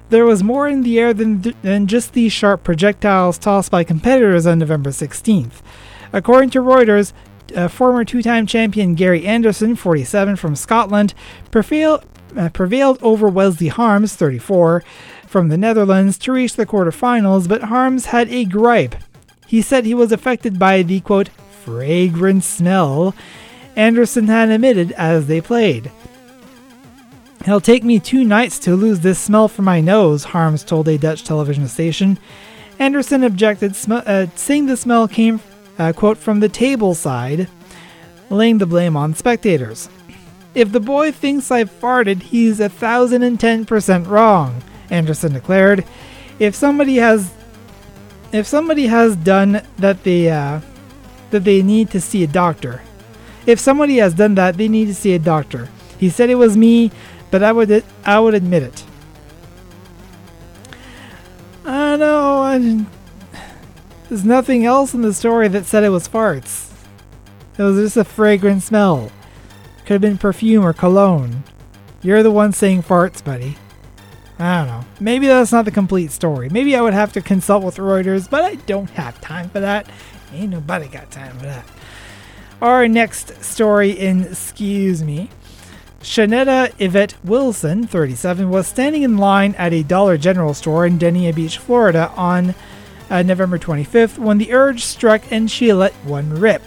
there 0.09 0.25
was 0.25 0.43
more 0.43 0.67
in 0.67 0.83
the 0.83 0.99
air 0.99 1.13
than, 1.13 1.41
th- 1.41 1.55
than 1.61 1.87
just 1.87 2.13
these 2.13 2.31
sharp 2.31 2.63
projectiles 2.63 3.37
tossed 3.37 3.71
by 3.71 3.83
competitors 3.83 4.45
on 4.45 4.59
November 4.59 4.89
16th. 4.89 5.61
According 6.11 6.49
to 6.51 6.59
Reuters, 6.59 7.13
uh, 7.55 7.67
former 7.67 8.03
two 8.03 8.21
time 8.21 8.45
champion 8.45 8.95
Gary 8.95 9.25
Anderson, 9.25 9.75
47, 9.75 10.35
from 10.35 10.55
Scotland, 10.55 11.13
prevail, 11.51 12.03
uh, 12.35 12.49
prevailed 12.49 13.01
over 13.01 13.27
Wesley 13.27 13.67
Harms, 13.67 14.15
34, 14.15 14.83
from 15.27 15.49
the 15.49 15.57
Netherlands 15.57 16.17
to 16.19 16.31
reach 16.31 16.55
the 16.55 16.65
quarterfinals, 16.65 17.47
but 17.47 17.63
Harms 17.63 18.07
had 18.07 18.29
a 18.29 18.45
gripe. 18.45 18.95
He 19.47 19.61
said 19.61 19.85
he 19.85 19.93
was 19.93 20.11
affected 20.11 20.59
by 20.59 20.83
the 20.83 20.99
quote, 21.01 21.29
fragrant 21.63 22.43
smell 22.43 23.15
Anderson 23.75 24.27
had 24.27 24.49
emitted 24.49 24.91
as 24.93 25.27
they 25.27 25.41
played. 25.41 25.91
It'll 27.41 27.61
take 27.61 27.83
me 27.83 27.99
two 27.99 28.23
nights 28.23 28.59
to 28.59 28.75
lose 28.75 28.99
this 28.99 29.19
smell 29.19 29.47
from 29.47 29.65
my 29.65 29.81
nose, 29.81 30.25
Harms 30.25 30.63
told 30.63 30.87
a 30.87 30.97
Dutch 30.97 31.23
television 31.23 31.67
station. 31.67 32.19
Anderson 32.77 33.23
objected, 33.23 33.75
sm- 33.75 33.93
uh, 34.05 34.27
saying 34.35 34.65
the 34.65 34.77
smell 34.77 35.07
came 35.07 35.39
uh, 35.79 35.93
quote, 35.93 36.17
from 36.17 36.41
the 36.41 36.49
table 36.49 36.93
side, 36.93 37.47
laying 38.29 38.57
the 38.57 38.65
blame 38.65 38.97
on 38.97 39.15
spectators. 39.15 39.89
If 40.53 40.71
the 40.71 40.79
boy 40.79 41.11
thinks 41.11 41.49
I've 41.49 41.71
farted, 41.71 42.21
he's 42.21 42.59
a 42.59 42.69
thousand 42.69 43.23
and 43.23 43.39
ten 43.39 43.65
percent 43.65 44.07
wrong, 44.07 44.61
Anderson 44.89 45.33
declared. 45.33 45.85
If 46.37 46.53
somebody 46.53 46.97
has 46.97 47.33
if 48.31 48.45
somebody 48.45 48.87
has 48.87 49.15
done 49.15 49.61
that 49.77 50.03
they 50.03 50.29
uh, 50.29 50.59
that 51.31 51.43
they 51.43 51.61
need 51.61 51.89
to 51.91 52.01
see 52.01 52.23
a 52.23 52.27
doctor. 52.27 52.81
If 53.45 53.59
somebody 53.59 53.97
has 53.97 54.13
done 54.13 54.35
that, 54.35 54.57
they 54.57 54.67
need 54.67 54.85
to 54.85 54.95
see 54.95 55.13
a 55.13 55.19
doctor. 55.19 55.69
He 55.97 56.09
said 56.09 56.29
it 56.29 56.35
was 56.35 56.57
me, 56.57 56.91
but 57.31 57.43
I 57.43 57.51
would 57.51 57.83
I 58.05 58.19
would 58.19 58.33
admit 58.33 58.63
it. 58.63 58.83
I 61.65 61.95
know. 61.97 62.41
I, 62.41 62.85
there's 64.07 64.25
nothing 64.25 64.65
else 64.65 64.93
in 64.93 65.01
the 65.01 65.13
story 65.13 65.47
that 65.49 65.65
said 65.65 65.83
it 65.83 65.89
was 65.89 66.07
farts. 66.07 66.71
It 67.57 67.63
was 67.63 67.77
just 67.77 67.97
a 67.97 68.03
fragrant 68.03 68.63
smell. 68.63 69.11
Could 69.85 69.93
have 69.93 70.01
been 70.01 70.17
perfume 70.17 70.65
or 70.65 70.73
cologne. 70.73 71.43
You're 72.01 72.23
the 72.23 72.31
one 72.31 72.53
saying 72.53 72.83
farts, 72.83 73.23
buddy. 73.23 73.57
I 74.39 74.59
don't 74.59 74.67
know. 74.67 74.85
Maybe 74.99 75.27
that's 75.27 75.51
not 75.51 75.65
the 75.65 75.71
complete 75.71 76.11
story. 76.11 76.49
Maybe 76.49 76.75
I 76.75 76.81
would 76.81 76.93
have 76.93 77.11
to 77.13 77.21
consult 77.21 77.63
with 77.63 77.75
Reuters, 77.75 78.29
but 78.29 78.43
I 78.43 78.55
don't 78.55 78.89
have 78.91 79.19
time 79.19 79.49
for 79.49 79.59
that. 79.59 79.89
Ain't 80.33 80.51
nobody 80.51 80.87
got 80.87 81.11
time 81.11 81.37
for 81.37 81.45
that. 81.45 81.65
Our 82.61 82.87
next 82.87 83.43
story 83.43 83.91
in 83.91 84.23
Excuse 84.23 85.03
Me. 85.03 85.29
Shanetta 86.01 86.73
Yvette 86.79 87.15
Wilson, 87.25 87.85
37, 87.85 88.49
was 88.49 88.67
standing 88.67 89.03
in 89.03 89.17
line 89.17 89.53
at 89.55 89.73
a 89.73 89.83
Dollar 89.83 90.17
General 90.17 90.53
store 90.53 90.85
in 90.85 90.97
Dania 90.97 91.35
Beach, 91.35 91.57
Florida 91.57 92.11
on 92.15 92.55
uh, 93.09 93.21
November 93.21 93.57
25th 93.57 94.17
when 94.17 94.37
the 94.37 94.53
urge 94.53 94.83
struck 94.83 95.29
and 95.31 95.51
she 95.51 95.73
let 95.73 95.93
one 96.05 96.29
rip. 96.29 96.61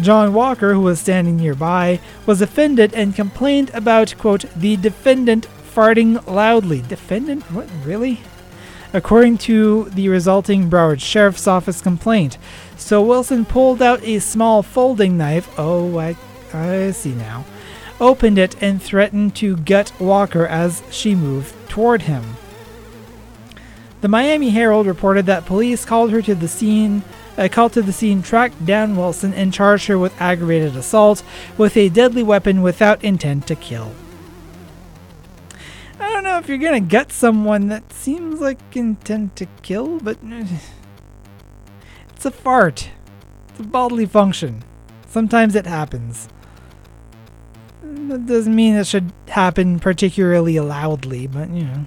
John 0.00 0.34
Walker, 0.34 0.74
who 0.74 0.82
was 0.82 1.00
standing 1.00 1.38
nearby, 1.38 1.98
was 2.26 2.42
offended 2.42 2.92
and 2.92 3.14
complained 3.14 3.70
about, 3.72 4.14
quote, 4.18 4.44
the 4.54 4.76
defendant 4.76 5.46
farting 5.46 6.24
loudly. 6.26 6.82
Defendant? 6.82 7.42
What, 7.50 7.68
really? 7.84 8.20
According 8.92 9.38
to 9.38 9.84
the 9.84 10.10
resulting 10.10 10.68
Broward 10.68 11.00
Sheriff's 11.00 11.46
Office 11.46 11.80
complaint. 11.80 12.36
So 12.76 13.02
Wilson 13.02 13.46
pulled 13.46 13.80
out 13.80 14.02
a 14.02 14.18
small 14.18 14.62
folding 14.62 15.16
knife. 15.16 15.48
Oh, 15.58 15.98
I, 15.98 16.16
I 16.52 16.90
see 16.90 17.14
now. 17.14 17.46
Opened 18.00 18.38
it 18.38 18.60
and 18.62 18.82
threatened 18.82 19.34
to 19.36 19.56
gut 19.56 19.92
Walker 19.98 20.46
as 20.46 20.82
she 20.90 21.14
moved 21.14 21.54
toward 21.68 22.02
him. 22.02 22.36
The 24.02 24.08
Miami 24.08 24.50
Herald 24.50 24.86
reported 24.86 25.24
that 25.26 25.46
police 25.46 25.86
called 25.86 26.10
her 26.10 26.20
to 26.22 26.34
the 26.34 26.48
scene, 26.48 27.02
uh, 27.38 27.48
called 27.50 27.72
to 27.72 27.82
the 27.82 27.92
scene, 27.92 28.22
tracked 28.22 28.66
down 28.66 28.96
Wilson, 28.96 29.32
and 29.32 29.52
charged 29.52 29.86
her 29.86 29.98
with 29.98 30.20
aggravated 30.20 30.76
assault 30.76 31.22
with 31.56 31.76
a 31.76 31.88
deadly 31.88 32.22
weapon 32.22 32.60
without 32.60 33.02
intent 33.02 33.46
to 33.46 33.54
kill. 33.54 33.92
I 35.98 36.12
don't 36.12 36.24
know 36.24 36.38
if 36.38 36.48
you're 36.48 36.58
gonna 36.58 36.80
gut 36.80 37.10
someone 37.10 37.68
that 37.68 37.90
seems 37.92 38.40
like 38.40 38.58
intent 38.76 39.36
to 39.36 39.46
kill, 39.62 39.98
but 40.00 40.18
it's 42.10 42.26
a 42.26 42.30
fart. 42.30 42.90
It's 43.48 43.60
a 43.60 43.62
bodily 43.62 44.06
function. 44.06 44.62
Sometimes 45.08 45.54
it 45.54 45.66
happens. 45.66 46.28
That 48.08 48.26
doesn't 48.26 48.54
mean 48.54 48.74
it 48.74 48.86
should 48.86 49.12
happen 49.28 49.78
particularly 49.78 50.60
loudly, 50.60 51.26
but 51.26 51.50
you 51.50 51.64
know 51.64 51.86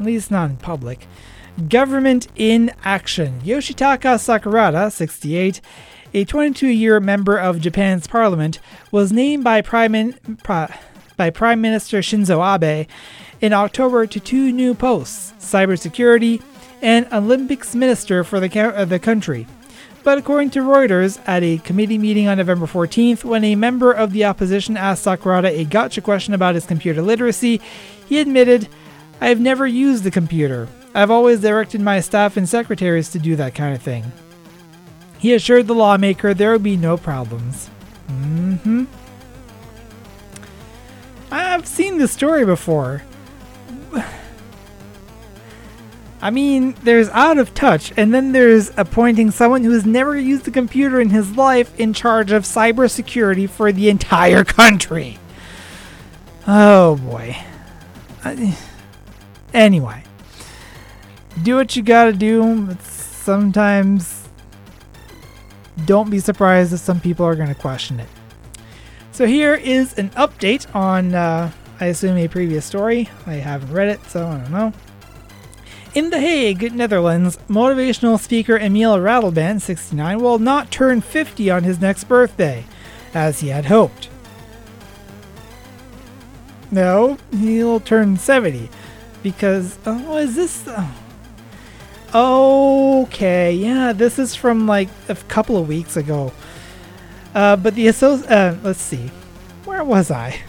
at 0.00 0.06
least 0.06 0.30
not 0.30 0.50
in 0.50 0.56
public. 0.56 1.06
Government 1.68 2.26
in 2.34 2.72
action. 2.82 3.40
Yoshitaka 3.42 4.16
Sakurada, 4.18 4.90
68, 4.90 5.60
a 6.14 6.24
22 6.24 6.66
year 6.66 6.98
member 6.98 7.38
of 7.38 7.60
Japan's 7.60 8.06
parliament, 8.06 8.58
was 8.90 9.12
named 9.12 9.44
by 9.44 9.60
Prime, 9.60 9.92
Min- 9.92 10.18
by 11.16 11.30
Prime 11.30 11.60
Minister 11.60 11.98
Shinzo 11.98 12.42
Abe 12.42 12.88
in 13.40 13.52
October 13.52 14.06
to 14.06 14.18
two 14.18 14.50
new 14.50 14.74
posts 14.74 15.32
cybersecurity 15.38 16.42
and 16.80 17.06
Olympics 17.12 17.74
minister 17.74 18.24
for 18.24 18.40
the, 18.40 18.48
ca- 18.48 18.84
the 18.84 18.98
country. 18.98 19.46
But 20.04 20.18
according 20.18 20.50
to 20.50 20.60
Reuters, 20.60 21.20
at 21.26 21.42
a 21.44 21.58
committee 21.58 21.98
meeting 21.98 22.26
on 22.26 22.38
November 22.38 22.66
14th, 22.66 23.22
when 23.22 23.44
a 23.44 23.54
member 23.54 23.92
of 23.92 24.12
the 24.12 24.24
opposition 24.24 24.76
asked 24.76 25.04
Sakurada 25.04 25.50
a 25.50 25.64
gotcha 25.64 26.00
question 26.00 26.34
about 26.34 26.56
his 26.56 26.66
computer 26.66 27.02
literacy, 27.02 27.60
he 28.06 28.18
admitted 28.18 28.68
I 29.20 29.28
have 29.28 29.40
never 29.40 29.66
used 29.66 30.02
the 30.02 30.10
computer. 30.10 30.66
I've 30.94 31.10
always 31.10 31.40
directed 31.40 31.80
my 31.80 32.00
staff 32.00 32.36
and 32.36 32.48
secretaries 32.48 33.10
to 33.10 33.20
do 33.20 33.36
that 33.36 33.54
kind 33.54 33.74
of 33.74 33.80
thing. 33.80 34.10
He 35.18 35.34
assured 35.34 35.68
the 35.68 35.74
lawmaker 35.74 36.34
there 36.34 36.50
would 36.50 36.64
be 36.64 36.76
no 36.76 36.96
problems. 36.96 37.70
Mm-hmm. 38.08 38.84
I've 41.30 41.66
seen 41.66 41.98
this 41.98 42.10
story 42.10 42.44
before. 42.44 43.04
I 46.22 46.30
mean, 46.30 46.74
there's 46.84 47.08
out 47.10 47.36
of 47.36 47.52
touch, 47.52 47.92
and 47.96 48.14
then 48.14 48.32
there's 48.32 48.70
appointing 48.78 49.32
someone 49.32 49.64
who 49.64 49.72
has 49.72 49.84
never 49.84 50.16
used 50.16 50.48
a 50.48 50.52
computer 50.52 51.00
in 51.00 51.10
his 51.10 51.36
life 51.36 51.78
in 51.78 51.92
charge 51.92 52.32
of 52.32 52.44
cybersecurity 52.44 53.50
for 53.50 53.72
the 53.72 53.90
entire 53.90 54.44
country. 54.44 55.18
Oh 56.46 56.96
boy. 56.96 57.36
I, 58.24 58.56
Anyway, 59.54 60.02
do 61.42 61.56
what 61.56 61.76
you 61.76 61.82
gotta 61.82 62.12
do. 62.12 62.66
But 62.66 62.82
sometimes 62.82 64.28
don't 65.84 66.10
be 66.10 66.20
surprised 66.20 66.72
if 66.72 66.80
some 66.80 67.00
people 67.00 67.26
are 67.26 67.36
gonna 67.36 67.54
question 67.54 68.00
it. 68.00 68.08
So 69.12 69.26
here 69.26 69.54
is 69.54 69.98
an 69.98 70.08
update 70.10 70.74
on, 70.74 71.14
uh, 71.14 71.50
I 71.80 71.86
assume, 71.86 72.16
a 72.16 72.28
previous 72.28 72.64
story. 72.64 73.10
I 73.26 73.34
haven't 73.34 73.72
read 73.72 73.88
it, 73.88 74.02
so 74.08 74.26
I 74.26 74.38
don't 74.38 74.50
know. 74.50 74.72
In 75.94 76.08
The 76.08 76.20
Hague, 76.20 76.72
Netherlands, 76.72 77.38
motivational 77.50 78.18
speaker 78.18 78.56
Emil 78.56 78.96
Ratelband, 78.96 79.60
69, 79.60 80.20
will 80.20 80.38
not 80.38 80.70
turn 80.70 81.02
50 81.02 81.50
on 81.50 81.64
his 81.64 81.82
next 81.82 82.04
birthday, 82.04 82.64
as 83.12 83.40
he 83.40 83.48
had 83.48 83.66
hoped. 83.66 84.08
No, 86.70 87.18
he'll 87.30 87.78
turn 87.78 88.16
70, 88.16 88.70
because, 89.22 89.78
oh, 89.84 90.16
is 90.16 90.34
this... 90.34 90.66
Oh, 92.14 93.02
okay, 93.02 93.52
yeah, 93.52 93.92
this 93.92 94.18
is 94.18 94.34
from 94.34 94.66
like 94.66 94.88
a 95.10 95.14
couple 95.14 95.58
of 95.58 95.68
weeks 95.68 95.98
ago. 95.98 96.32
Uh, 97.34 97.56
but 97.56 97.74
the 97.74 97.86
associ- 97.86 98.30
uh, 98.30 98.56
let's 98.62 98.80
see, 98.80 99.10
where 99.66 99.84
was 99.84 100.10
I? 100.10 100.40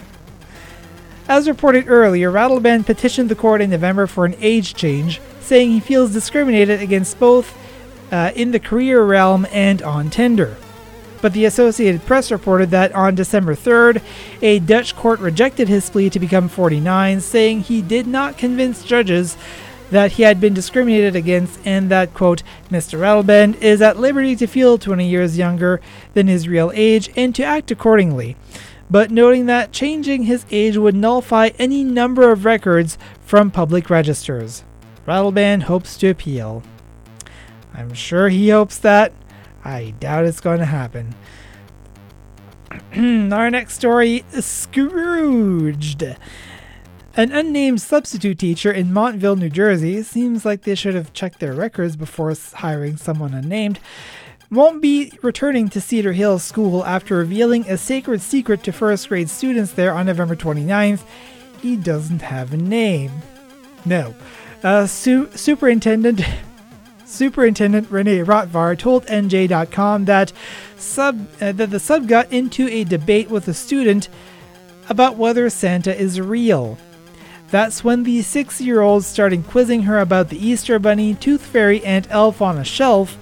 As 1.28 1.48
reported 1.48 1.88
earlier, 1.88 2.30
Ratelband 2.30 2.86
petitioned 2.86 3.28
the 3.28 3.34
court 3.34 3.60
in 3.60 3.70
November 3.70 4.06
for 4.06 4.24
an 4.24 4.36
age 4.40 4.74
change, 4.74 5.20
saying 5.44 5.70
he 5.70 5.80
feels 5.80 6.12
discriminated 6.12 6.80
against 6.80 7.18
both 7.18 7.56
uh, 8.10 8.32
in 8.34 8.50
the 8.50 8.60
career 8.60 9.04
realm 9.04 9.46
and 9.52 9.82
on 9.82 10.10
Tinder. 10.10 10.56
But 11.20 11.32
the 11.32 11.46
Associated 11.46 12.04
Press 12.04 12.30
reported 12.30 12.70
that 12.70 12.94
on 12.94 13.14
December 13.14 13.54
3rd, 13.54 14.02
a 14.42 14.58
Dutch 14.58 14.94
court 14.94 15.20
rejected 15.20 15.68
his 15.68 15.88
plea 15.88 16.10
to 16.10 16.20
become 16.20 16.48
49, 16.48 17.20
saying 17.20 17.60
he 17.60 17.80
did 17.80 18.06
not 18.06 18.36
convince 18.36 18.84
judges 18.84 19.36
that 19.90 20.12
he 20.12 20.22
had 20.22 20.40
been 20.40 20.54
discriminated 20.54 21.16
against 21.16 21.60
and 21.64 21.90
that, 21.90 22.12
quote, 22.14 22.42
Mr. 22.70 22.98
Ratelband 22.98 23.60
is 23.62 23.80
at 23.80 23.98
liberty 23.98 24.36
to 24.36 24.46
feel 24.46 24.76
20 24.76 25.08
years 25.08 25.38
younger 25.38 25.80
than 26.14 26.26
his 26.26 26.48
real 26.48 26.72
age 26.74 27.10
and 27.16 27.34
to 27.34 27.44
act 27.44 27.70
accordingly 27.70 28.36
but 28.90 29.10
noting 29.10 29.46
that 29.46 29.72
changing 29.72 30.24
his 30.24 30.44
age 30.50 30.76
would 30.76 30.94
nullify 30.94 31.50
any 31.58 31.82
number 31.82 32.30
of 32.30 32.44
records 32.44 32.98
from 33.24 33.50
public 33.50 33.90
registers. 33.90 34.62
Ratelband 35.06 35.64
hopes 35.64 35.96
to 35.98 36.08
appeal. 36.08 36.62
I'm 37.74 37.92
sure 37.94 38.28
he 38.28 38.50
hopes 38.50 38.78
that. 38.78 39.12
I 39.64 39.94
doubt 40.00 40.24
it's 40.24 40.40
going 40.40 40.60
to 40.60 40.64
happen. 40.64 41.14
Our 43.32 43.50
next 43.50 43.74
story 43.74 44.24
Scrooged. 44.30 46.02
An 47.16 47.30
unnamed 47.30 47.80
substitute 47.80 48.38
teacher 48.40 48.72
in 48.72 48.92
Montville, 48.92 49.36
New 49.36 49.48
Jersey, 49.48 50.02
seems 50.02 50.44
like 50.44 50.62
they 50.62 50.74
should 50.74 50.94
have 50.94 51.12
checked 51.12 51.38
their 51.38 51.52
records 51.52 51.94
before 51.94 52.34
hiring 52.54 52.96
someone 52.96 53.34
unnamed, 53.34 53.78
won't 54.50 54.82
be 54.82 55.12
returning 55.22 55.68
to 55.68 55.80
Cedar 55.80 56.12
Hill 56.12 56.38
School 56.38 56.84
after 56.84 57.16
revealing 57.16 57.68
a 57.68 57.76
sacred 57.76 58.20
secret 58.20 58.62
to 58.64 58.72
first 58.72 59.08
grade 59.08 59.30
students 59.30 59.72
there 59.72 59.94
on 59.94 60.06
November 60.06 60.34
29th. 60.34 61.04
He 61.60 61.76
doesn't 61.76 62.22
have 62.22 62.52
a 62.52 62.56
name. 62.56 63.12
No. 63.84 64.14
Uh, 64.64 64.86
su- 64.86 65.28
Superintendent 65.34 66.22
Superintendent 67.04 67.90
Renee 67.90 68.20
Rotvar 68.20 68.76
told 68.78 69.04
NJ.com 69.06 70.06
that 70.06 70.32
sub 70.78 71.28
uh, 71.40 71.52
that 71.52 71.70
the 71.70 71.78
sub 71.78 72.08
got 72.08 72.32
into 72.32 72.66
a 72.68 72.82
debate 72.82 73.30
with 73.30 73.46
a 73.46 73.54
student 73.54 74.08
about 74.88 75.16
whether 75.16 75.48
Santa 75.50 75.94
is 75.94 76.20
real. 76.20 76.78
That's 77.50 77.84
when 77.84 78.02
the 78.02 78.22
six-year-old 78.22 79.04
started 79.04 79.46
quizzing 79.46 79.82
her 79.82 80.00
about 80.00 80.30
the 80.30 80.44
Easter 80.44 80.78
Bunny, 80.78 81.14
Tooth 81.14 81.44
Fairy, 81.44 81.84
and 81.84 82.06
Elf 82.10 82.42
on 82.42 82.58
a 82.58 82.64
Shelf, 82.64 83.16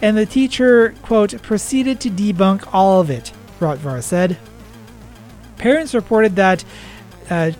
and 0.00 0.16
the 0.16 0.26
teacher, 0.26 0.94
quote, 1.02 1.42
proceeded 1.42 1.98
to 2.00 2.10
debunk 2.10 2.68
all 2.72 3.00
of 3.00 3.10
it, 3.10 3.32
Rotvar 3.58 4.02
said. 4.02 4.36
Parents 5.56 5.94
reported 5.94 6.36
that 6.36 6.64
uh, 7.30 7.52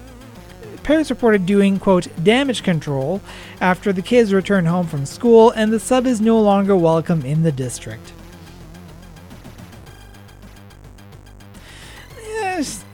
parents 0.84 1.10
reported 1.10 1.46
doing, 1.46 1.80
quote, 1.80 2.06
damage 2.22 2.62
control 2.62 3.20
after 3.60 3.92
the 3.92 4.02
kids 4.02 4.32
returned 4.32 4.68
home 4.68 4.86
from 4.86 5.04
school, 5.04 5.50
and 5.50 5.72
the 5.72 5.80
sub 5.80 6.06
is 6.06 6.20
no 6.20 6.40
longer 6.40 6.76
welcome 6.76 7.24
in 7.24 7.42
the 7.42 7.52
district. 7.52 8.12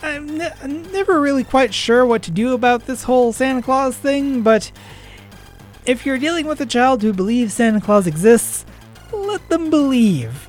I'm, 0.03 0.39
ne- 0.39 0.53
I'm 0.63 0.91
never 0.93 1.21
really 1.21 1.45
quite 1.45 1.75
sure 1.75 2.05
what 2.07 2.23
to 2.25 2.31
do 2.31 2.55
about 2.55 2.87
this 2.87 3.05
whole 3.05 3.33
Santa 3.33 3.63
Claus 3.63 3.97
thing, 3.97 4.43
but 4.43 4.73
if 5.85 6.05
you're 6.05 6.19
dealing 6.19 6.47
with 6.47 6.61
a 6.61 6.67
child 6.67 7.03
who 7.03 7.13
believes 7.13 7.55
Santa 7.55 7.81
Claus 7.81 8.07
exists, 8.07 8.65
let 9.13 9.47
them 9.49 9.71
believe. 9.71 10.49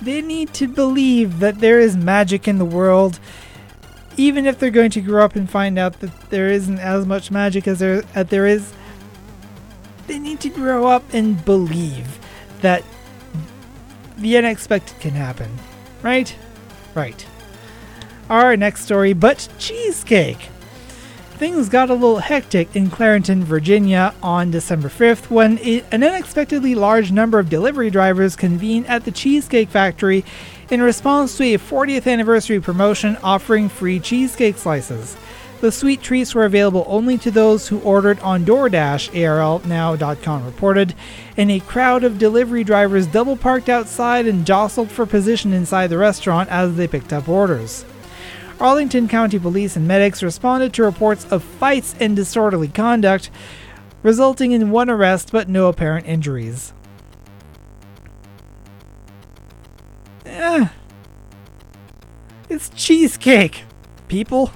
They 0.00 0.22
need 0.22 0.54
to 0.54 0.68
believe 0.68 1.40
that 1.40 1.60
there 1.60 1.80
is 1.80 1.96
magic 1.96 2.46
in 2.46 2.58
the 2.58 2.64
world, 2.64 3.18
even 4.20 4.44
if 4.44 4.58
they're 4.58 4.70
going 4.70 4.90
to 4.90 5.00
grow 5.00 5.24
up 5.24 5.34
and 5.34 5.48
find 5.48 5.78
out 5.78 6.00
that 6.00 6.28
there 6.28 6.48
isn't 6.48 6.78
as 6.78 7.06
much 7.06 7.30
magic 7.30 7.66
as 7.66 7.78
there, 7.78 8.02
as 8.14 8.26
there 8.26 8.46
is. 8.46 8.70
They 10.08 10.18
need 10.18 10.40
to 10.40 10.50
grow 10.50 10.86
up 10.86 11.04
and 11.14 11.42
believe 11.42 12.18
that 12.60 12.84
the 14.18 14.36
unexpected 14.36 15.00
can 15.00 15.12
happen. 15.12 15.58
Right? 16.02 16.36
Right. 16.94 17.26
Our 18.28 18.56
next 18.58 18.84
story, 18.84 19.14
but 19.14 19.48
cheesecake 19.58 20.50
things 21.40 21.70
got 21.70 21.88
a 21.88 21.94
little 21.94 22.18
hectic 22.18 22.76
in 22.76 22.90
Clarington, 22.90 23.42
Virginia 23.44 24.14
on 24.22 24.50
December 24.50 24.90
5th 24.90 25.30
when 25.30 25.56
it, 25.56 25.86
an 25.90 26.02
unexpectedly 26.02 26.74
large 26.74 27.10
number 27.10 27.38
of 27.38 27.48
delivery 27.48 27.88
drivers 27.88 28.36
convened 28.36 28.86
at 28.88 29.06
the 29.06 29.10
Cheesecake 29.10 29.70
Factory 29.70 30.22
in 30.70 30.80
response 30.80 31.36
to 31.36 31.42
a 31.42 31.58
40th 31.58 32.10
anniversary 32.10 32.60
promotion 32.60 33.16
offering 33.22 33.68
free 33.68 33.98
cheesecake 34.00 34.56
slices. 34.56 35.16
The 35.60 35.70
sweet 35.70 36.00
treats 36.00 36.34
were 36.34 36.46
available 36.46 36.86
only 36.88 37.18
to 37.18 37.30
those 37.30 37.68
who 37.68 37.80
ordered 37.80 38.18
on 38.20 38.46
DoorDash, 38.46 39.10
ARLNow.com 39.10 40.46
reported, 40.46 40.94
and 41.36 41.50
a 41.50 41.60
crowd 41.60 42.02
of 42.02 42.18
delivery 42.18 42.64
drivers 42.64 43.06
double 43.06 43.36
parked 43.36 43.68
outside 43.68 44.26
and 44.26 44.46
jostled 44.46 44.90
for 44.90 45.04
position 45.04 45.52
inside 45.52 45.88
the 45.88 45.98
restaurant 45.98 46.48
as 46.48 46.76
they 46.76 46.88
picked 46.88 47.12
up 47.12 47.28
orders. 47.28 47.84
Arlington 48.58 49.06
County 49.06 49.38
Police 49.38 49.76
and 49.76 49.86
medics 49.86 50.22
responded 50.22 50.72
to 50.74 50.82
reports 50.82 51.26
of 51.30 51.44
fights 51.44 51.94
and 52.00 52.16
disorderly 52.16 52.68
conduct, 52.68 53.30
resulting 54.02 54.52
in 54.52 54.70
one 54.70 54.88
arrest 54.88 55.30
but 55.30 55.48
no 55.48 55.68
apparent 55.68 56.06
injuries. 56.06 56.72
It's 62.50 62.68
cheesecake, 62.70 63.62
people. 64.08 64.50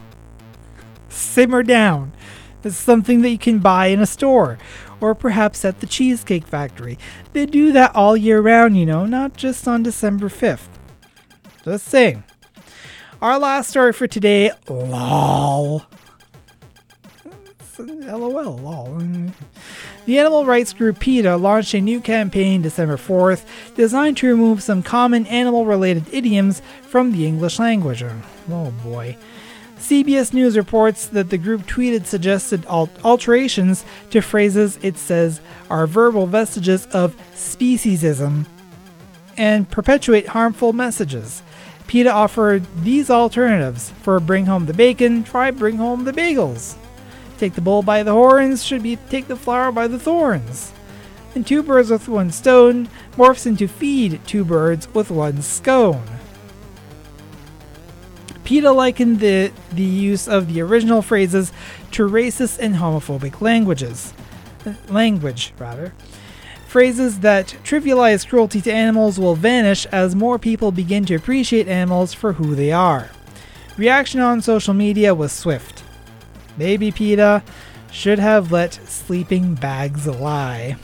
Simmer 1.08 1.62
down. 1.62 2.12
It's 2.64 2.76
something 2.76 3.22
that 3.22 3.30
you 3.30 3.38
can 3.38 3.60
buy 3.60 3.86
in 3.86 4.00
a 4.00 4.06
store, 4.06 4.58
or 5.00 5.14
perhaps 5.14 5.64
at 5.64 5.78
the 5.78 5.86
Cheesecake 5.86 6.44
Factory. 6.44 6.98
They 7.34 7.46
do 7.46 7.70
that 7.70 7.94
all 7.94 8.16
year 8.16 8.40
round, 8.40 8.76
you 8.76 8.84
know, 8.84 9.06
not 9.06 9.36
just 9.36 9.68
on 9.68 9.84
December 9.84 10.28
5th. 10.28 10.66
Just 11.64 11.86
saying. 11.86 12.24
Our 13.22 13.38
last 13.38 13.70
story 13.70 13.92
for 13.92 14.08
today, 14.08 14.50
lol. 14.68 15.82
LOL, 17.78 18.58
lol. 18.58 19.02
The 20.06 20.18
animal 20.18 20.46
rights 20.46 20.72
group 20.72 21.00
PETA 21.00 21.36
launched 21.36 21.74
a 21.74 21.80
new 21.80 22.00
campaign 22.00 22.62
December 22.62 22.96
4th 22.96 23.44
designed 23.74 24.16
to 24.18 24.28
remove 24.28 24.62
some 24.62 24.82
common 24.82 25.26
animal 25.26 25.66
related 25.66 26.12
idioms 26.12 26.62
from 26.82 27.12
the 27.12 27.26
English 27.26 27.58
language. 27.58 28.04
Oh 28.50 28.70
boy. 28.82 29.16
CBS 29.78 30.32
News 30.32 30.56
reports 30.56 31.06
that 31.06 31.30
the 31.30 31.38
group 31.38 31.62
tweeted 31.62 32.06
suggested 32.06 32.64
alterations 32.66 33.84
to 34.10 34.22
phrases 34.22 34.78
it 34.82 34.96
says 34.96 35.40
are 35.68 35.86
verbal 35.86 36.26
vestiges 36.26 36.86
of 36.86 37.16
speciesism 37.34 38.46
and 39.36 39.68
perpetuate 39.68 40.28
harmful 40.28 40.72
messages. 40.72 41.42
PETA 41.86 42.10
offered 42.10 42.64
these 42.82 43.10
alternatives. 43.10 43.90
For 44.02 44.20
Bring 44.20 44.46
Home 44.46 44.66
the 44.66 44.72
Bacon, 44.72 45.24
try 45.24 45.50
Bring 45.50 45.76
Home 45.76 46.04
the 46.04 46.12
Bagels. 46.12 46.76
Take 47.38 47.54
the 47.54 47.60
bull 47.60 47.82
by 47.82 48.02
the 48.02 48.12
horns 48.12 48.64
should 48.64 48.82
be 48.82 48.96
Take 48.96 49.28
the 49.28 49.36
flower 49.36 49.72
by 49.72 49.88
the 49.88 49.98
thorns. 49.98 50.72
And 51.34 51.46
two 51.46 51.62
birds 51.62 51.90
with 51.90 52.08
one 52.08 52.30
stone 52.30 52.88
morphs 53.16 53.46
into 53.46 53.66
Feed 53.66 54.20
two 54.26 54.44
birds 54.44 54.92
with 54.94 55.10
one 55.10 55.42
scone. 55.42 56.06
PETA 58.44 58.70
likened 58.70 59.20
the, 59.20 59.52
the 59.72 59.82
use 59.82 60.28
of 60.28 60.52
the 60.52 60.60
original 60.60 61.02
phrases 61.02 61.50
to 61.92 62.08
racist 62.08 62.58
and 62.58 62.76
homophobic 62.76 63.40
languages. 63.40 64.12
Language, 64.88 65.52
rather. 65.58 65.94
Phrases 66.68 67.20
that 67.20 67.56
trivialize 67.64 68.28
cruelty 68.28 68.60
to 68.60 68.72
animals 68.72 69.18
will 69.18 69.34
vanish 69.34 69.86
as 69.86 70.14
more 70.14 70.38
people 70.38 70.72
begin 70.72 71.04
to 71.06 71.14
appreciate 71.14 71.68
animals 71.68 72.12
for 72.12 72.34
who 72.34 72.54
they 72.54 72.70
are. 72.70 73.10
Reaction 73.76 74.20
on 74.20 74.40
social 74.40 74.74
media 74.74 75.14
was 75.14 75.32
swift. 75.32 75.73
Maybe 76.56 76.90
PETA 76.90 77.42
should 77.90 78.18
have 78.18 78.52
let 78.52 78.74
sleeping 78.74 79.54
bags 79.54 80.06
lie. 80.06 80.76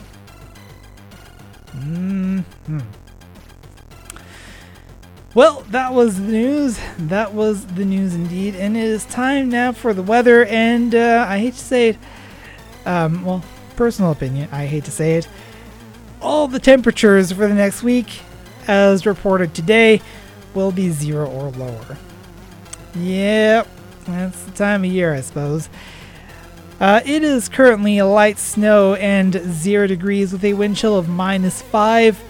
Mm-hmm. 1.75 2.79
Well, 5.33 5.61
that 5.69 5.93
was 5.93 6.17
the 6.17 6.27
news. 6.27 6.79
That 6.97 7.33
was 7.33 7.65
the 7.65 7.85
news 7.85 8.15
indeed. 8.15 8.55
And 8.55 8.75
it 8.75 8.83
is 8.83 9.05
time 9.05 9.49
now 9.49 9.71
for 9.71 9.93
the 9.93 10.03
weather. 10.03 10.45
And 10.45 10.93
uh, 10.93 11.25
I 11.27 11.39
hate 11.39 11.53
to 11.53 11.59
say 11.59 11.89
it, 11.89 11.97
um, 12.85 13.23
well, 13.23 13.43
personal 13.75 14.11
opinion, 14.11 14.49
I 14.51 14.65
hate 14.65 14.83
to 14.85 14.91
say 14.91 15.15
it, 15.15 15.27
all 16.21 16.47
the 16.47 16.59
temperatures 16.59 17.31
for 17.31 17.47
the 17.47 17.53
next 17.53 17.81
week, 17.81 18.21
as 18.67 19.05
reported 19.05 19.53
today, 19.53 20.01
will 20.53 20.71
be 20.71 20.89
zero 20.89 21.29
or 21.29 21.49
lower. 21.51 21.97
Yep, 22.95 23.67
that's 24.05 24.43
the 24.43 24.51
time 24.51 24.83
of 24.83 24.91
year, 24.91 25.13
I 25.13 25.21
suppose. 25.21 25.69
Uh, 26.79 27.01
it 27.05 27.23
is 27.23 27.47
currently 27.47 27.99
a 27.99 28.05
light 28.05 28.39
snow 28.39 28.95
and 28.95 29.33
zero 29.33 29.85
degrees 29.87 30.31
with 30.33 30.43
a 30.43 30.53
wind 30.53 30.75
chill 30.77 30.97
of 30.97 31.07
minus 31.07 31.61
five. 31.61 32.21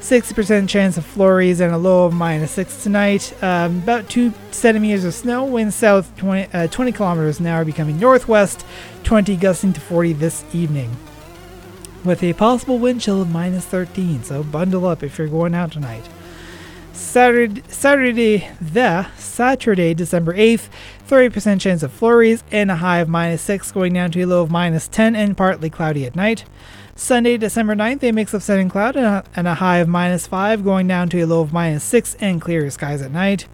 60% 0.00 0.68
chance 0.68 0.96
of 0.96 1.04
flurries 1.04 1.58
and 1.58 1.74
a 1.74 1.76
low 1.76 2.04
of 2.04 2.12
minus 2.12 2.52
6 2.52 2.84
tonight. 2.84 3.34
Um, 3.42 3.78
about 3.78 4.08
2 4.08 4.32
centimeters 4.52 5.04
of 5.04 5.14
snow, 5.14 5.44
wind 5.44 5.74
south 5.74 6.16
20, 6.16 6.48
uh, 6.52 6.66
20 6.68 6.92
kilometers 6.92 7.40
an 7.40 7.46
hour, 7.46 7.64
becoming 7.64 7.98
northwest, 7.98 8.64
20 9.02 9.36
gusting 9.36 9.72
to 9.72 9.80
40 9.80 10.12
this 10.12 10.44
evening. 10.52 10.96
With 12.04 12.22
a 12.22 12.34
possible 12.34 12.78
wind 12.78 13.00
chill 13.00 13.20
of 13.20 13.30
minus 13.30 13.64
13, 13.64 14.22
so 14.22 14.44
bundle 14.44 14.86
up 14.86 15.02
if 15.02 15.18
you're 15.18 15.26
going 15.26 15.56
out 15.56 15.72
tonight. 15.72 16.08
Saturday, 16.96 17.62
Saturday, 17.68 18.50
the 18.58 19.06
Saturday, 19.18 19.92
December 19.92 20.32
8th, 20.34 20.70
30% 21.06 21.60
chance 21.60 21.82
of 21.82 21.92
flurries 21.92 22.42
and 22.50 22.70
a 22.70 22.76
high 22.76 22.98
of 22.98 23.08
minus 23.08 23.42
6, 23.42 23.70
going 23.72 23.92
down 23.92 24.10
to 24.12 24.22
a 24.22 24.26
low 24.26 24.40
of 24.42 24.50
minus 24.50 24.88
10 24.88 25.14
and 25.14 25.36
partly 25.36 25.68
cloudy 25.68 26.06
at 26.06 26.16
night. 26.16 26.46
Sunday, 26.94 27.36
December 27.36 27.76
9th, 27.76 28.02
a 28.02 28.12
mix 28.12 28.32
of 28.32 28.42
sun 28.42 28.60
and 28.60 28.70
cloud 28.70 28.96
and 28.96 29.04
a, 29.04 29.24
and 29.36 29.46
a 29.46 29.54
high 29.54 29.76
of 29.76 29.88
minus 29.88 30.26
5, 30.26 30.64
going 30.64 30.88
down 30.88 31.10
to 31.10 31.20
a 31.20 31.26
low 31.26 31.42
of 31.42 31.52
minus 31.52 31.84
6 31.84 32.16
and 32.18 32.40
clear 32.40 32.70
skies 32.70 33.02
at 33.02 33.12
night. 33.12 33.46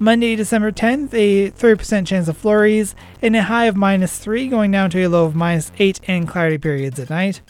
Monday, 0.00 0.34
December 0.34 0.72
10th, 0.72 1.12
a 1.12 1.50
30% 1.50 2.06
chance 2.06 2.26
of 2.26 2.38
flurries 2.38 2.94
and 3.20 3.36
a 3.36 3.42
high 3.42 3.66
of 3.66 3.76
minus 3.76 4.18
3, 4.18 4.48
going 4.48 4.70
down 4.70 4.88
to 4.90 5.02
a 5.02 5.08
low 5.08 5.26
of 5.26 5.34
minus 5.34 5.70
8 5.78 6.00
and 6.08 6.26
cloudy 6.26 6.56
periods 6.56 6.98
at 6.98 7.10
night. 7.10 7.42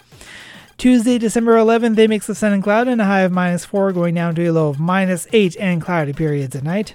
Tuesday, 0.79 1.19
December 1.19 1.57
11th, 1.57 1.99
a 1.99 2.07
mix 2.07 2.29
of 2.29 2.37
sun 2.37 2.53
and 2.53 2.62
cloud 2.62 2.87
and 2.87 3.01
a 3.01 3.05
high 3.05 3.23
of 3.23 3.33
minus 3.33 3.64
4, 3.64 3.91
going 3.91 4.14
down 4.14 4.37
to 4.37 4.47
a 4.47 4.53
low 4.53 4.69
of 4.69 4.79
minus 4.79 5.27
8 5.33 5.57
and 5.59 5.83
cloudy 5.83 6.12
periods 6.12 6.55
at 6.55 6.62
night. 6.62 6.95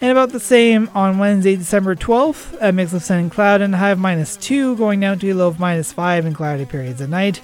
And 0.00 0.10
about 0.10 0.30
the 0.30 0.40
same 0.40 0.90
on 0.96 1.18
Wednesday, 1.18 1.54
December 1.54 1.94
12th, 1.94 2.58
a 2.60 2.72
mix 2.72 2.92
of 2.92 3.04
sun 3.04 3.20
and 3.20 3.30
cloud 3.30 3.60
and 3.60 3.72
a 3.72 3.78
high 3.78 3.90
of 3.90 4.00
minus 4.00 4.36
2, 4.38 4.76
going 4.76 4.98
down 4.98 5.20
to 5.20 5.30
a 5.30 5.34
low 5.34 5.46
of 5.46 5.60
minus 5.60 5.92
5 5.92 6.26
and 6.26 6.34
cloudy 6.34 6.64
periods 6.66 7.00
at 7.00 7.08
night. 7.08 7.40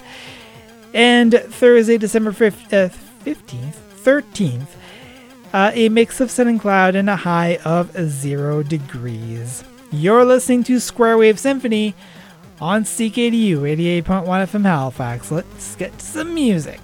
And 0.92 1.32
Thursday, 1.32 1.98
December 1.98 2.32
5th, 2.32 2.72
uh, 2.72 2.88
15th, 3.24 3.76
13th, 4.02 4.66
uh, 5.52 5.70
a 5.72 5.88
mix 5.88 6.20
of 6.20 6.32
sun 6.32 6.48
and 6.48 6.60
cloud 6.60 6.96
and 6.96 7.08
a 7.08 7.14
high 7.14 7.58
of 7.64 7.92
0 7.96 8.64
degrees. 8.64 9.62
You're 9.92 10.24
listening 10.24 10.64
to 10.64 10.80
Square 10.80 11.18
Wave 11.18 11.38
Symphony 11.38 11.94
on 12.64 12.82
CKDU 12.82 13.58
88.1 14.02 14.24
FM 14.24 14.64
Halifax. 14.64 15.30
Let's 15.30 15.76
get 15.76 16.00
some 16.00 16.32
music. 16.32 16.80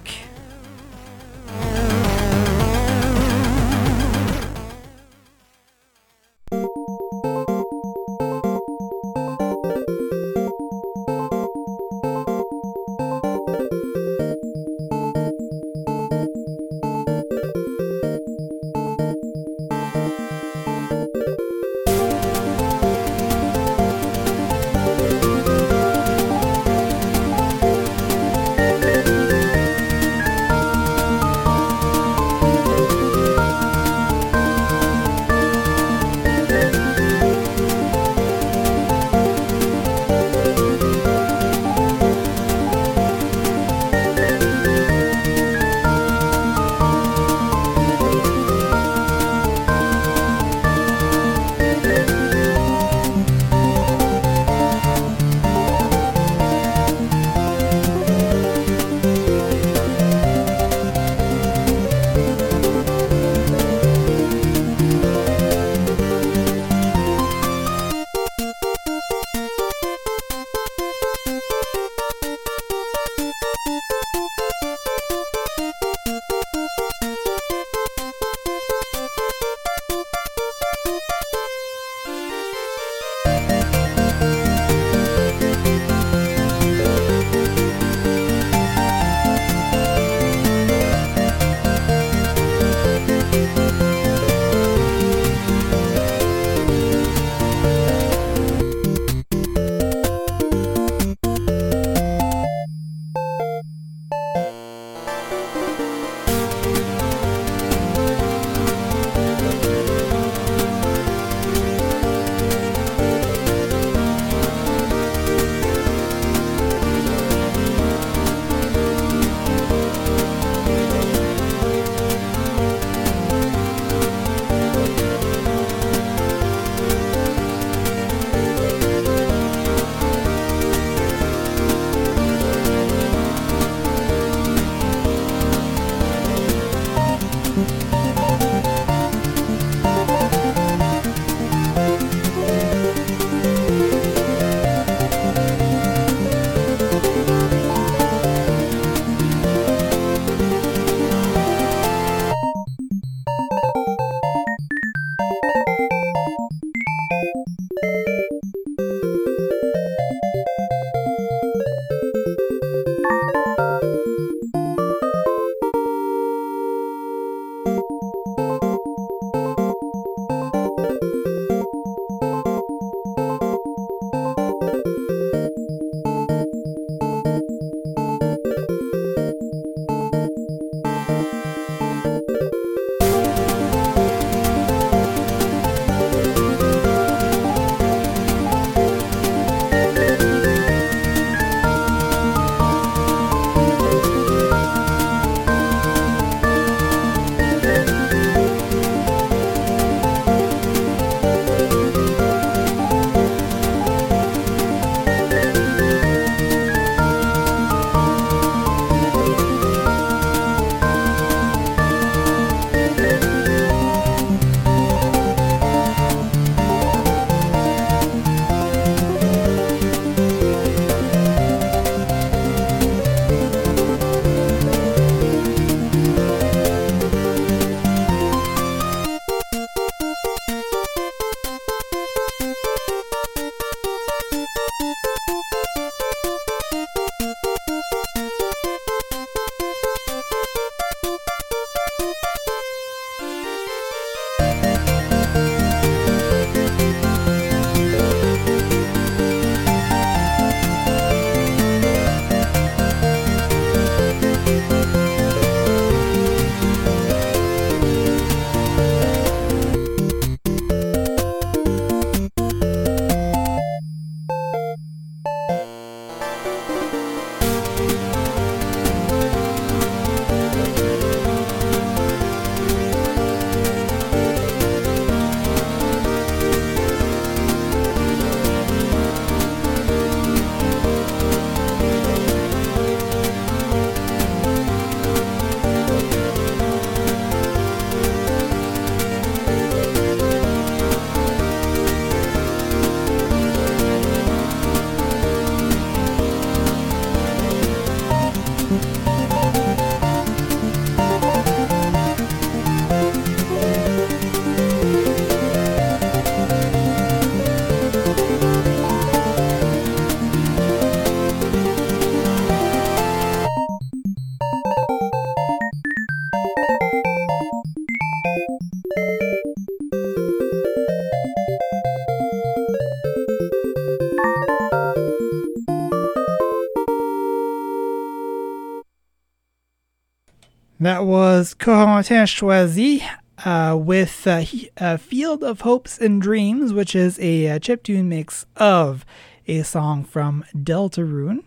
That 330.81 331.05
was 331.05 331.53
Corentin 331.53 332.25
Choisy 332.25 333.07
uh, 333.45 333.77
with 333.77 334.25
uh, 334.25 334.43
uh, 334.79 334.97
Field 334.97 335.43
of 335.43 335.61
Hopes 335.61 335.99
and 335.99 336.19
Dreams, 336.19 336.73
which 336.73 336.95
is 336.95 337.19
a 337.19 337.49
uh, 337.49 337.59
chiptune 337.59 338.05
mix 338.05 338.47
of 338.55 339.05
a 339.47 339.61
song 339.61 340.03
from 340.03 340.43
Deltarune. 340.55 341.43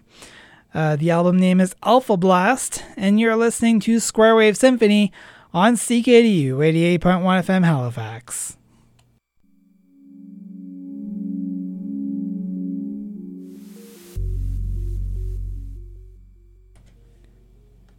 Uh, 0.72 0.94
the 0.94 1.10
album 1.10 1.36
name 1.40 1.60
is 1.60 1.74
Alpha 1.82 2.16
Blast, 2.16 2.84
and 2.96 3.18
you're 3.18 3.34
listening 3.34 3.80
to 3.80 3.98
Square 3.98 4.36
Wave 4.36 4.56
Symphony 4.56 5.10
on 5.52 5.74
CKDU 5.74 6.52
88.1 7.00 7.00
FM 7.00 7.64
Halifax. 7.64 8.56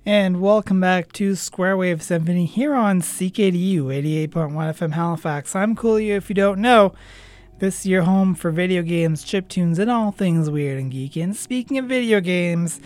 And 0.08 0.40
welcome 0.40 0.80
back 0.80 1.14
to 1.14 1.34
Square 1.34 1.78
Wave 1.78 2.04
Symphony 2.04 2.46
here 2.46 2.76
on 2.76 3.02
CKDU 3.02 3.86
88.1 3.86 4.30
FM 4.30 4.92
Halifax. 4.92 5.56
I'm 5.56 5.76
Coolio 5.76 6.16
if 6.16 6.30
you 6.30 6.36
don't 6.36 6.60
know. 6.60 6.94
This 7.58 7.80
is 7.80 7.86
your 7.88 8.04
home 8.04 8.36
for 8.36 8.52
video 8.52 8.84
games, 8.84 9.26
chiptunes, 9.26 9.80
and 9.80 9.90
all 9.90 10.12
things 10.12 10.48
weird 10.48 10.78
and 10.80 10.94
geeky. 10.94 11.24
And 11.24 11.36
speaking 11.36 11.80
of 11.80 11.86
video 11.86 12.22
games, 12.22 12.80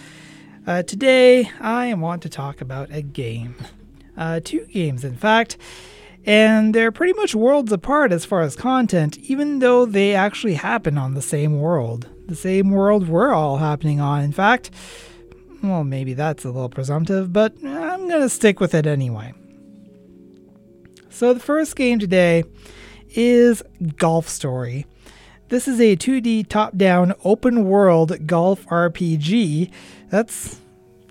uh, 0.65 0.83
today 0.83 1.51
I 1.59 1.93
want 1.95 2.21
to 2.21 2.29
talk 2.29 2.61
about 2.61 2.89
a 2.89 3.01
game. 3.01 3.55
Uh, 4.15 4.39
two 4.41 4.65
games, 4.67 5.03
in 5.03 5.17
fact. 5.17 5.57
And 6.25 6.73
they're 6.73 6.93
pretty 6.93 7.13
much 7.13 7.35
worlds 7.35 7.73
apart 7.73 8.13
as 8.13 8.23
far 8.23 8.39
as 8.39 8.55
content, 8.55 9.17
even 9.17 9.59
though 9.59 9.85
they 9.85 10.15
actually 10.15 10.53
happen 10.53 10.97
on 10.97 11.15
the 11.15 11.21
same 11.21 11.59
world. 11.59 12.07
The 12.27 12.35
same 12.35 12.71
world 12.71 13.09
we're 13.09 13.33
all 13.33 13.57
happening 13.57 13.99
on, 13.99 14.23
in 14.23 14.31
fact. 14.31 14.71
Well, 15.61 15.83
maybe 15.83 16.13
that's 16.13 16.45
a 16.45 16.51
little 16.51 16.69
presumptive, 16.69 17.33
but 17.33 17.53
I'm 17.63 18.07
going 18.07 18.21
to 18.21 18.29
stick 18.29 18.59
with 18.59 18.73
it 18.73 18.85
anyway. 18.85 19.33
So, 21.09 21.33
the 21.33 21.39
first 21.39 21.75
game 21.75 21.99
today 21.99 22.43
is 23.09 23.61
Golf 23.97 24.29
Story. 24.29 24.85
This 25.49 25.67
is 25.67 25.79
a 25.79 25.97
2D 25.97 26.47
top 26.47 26.77
down 26.77 27.13
open 27.23 27.65
world 27.65 28.27
golf 28.27 28.65
RPG. 28.67 29.71
That's 30.09 30.61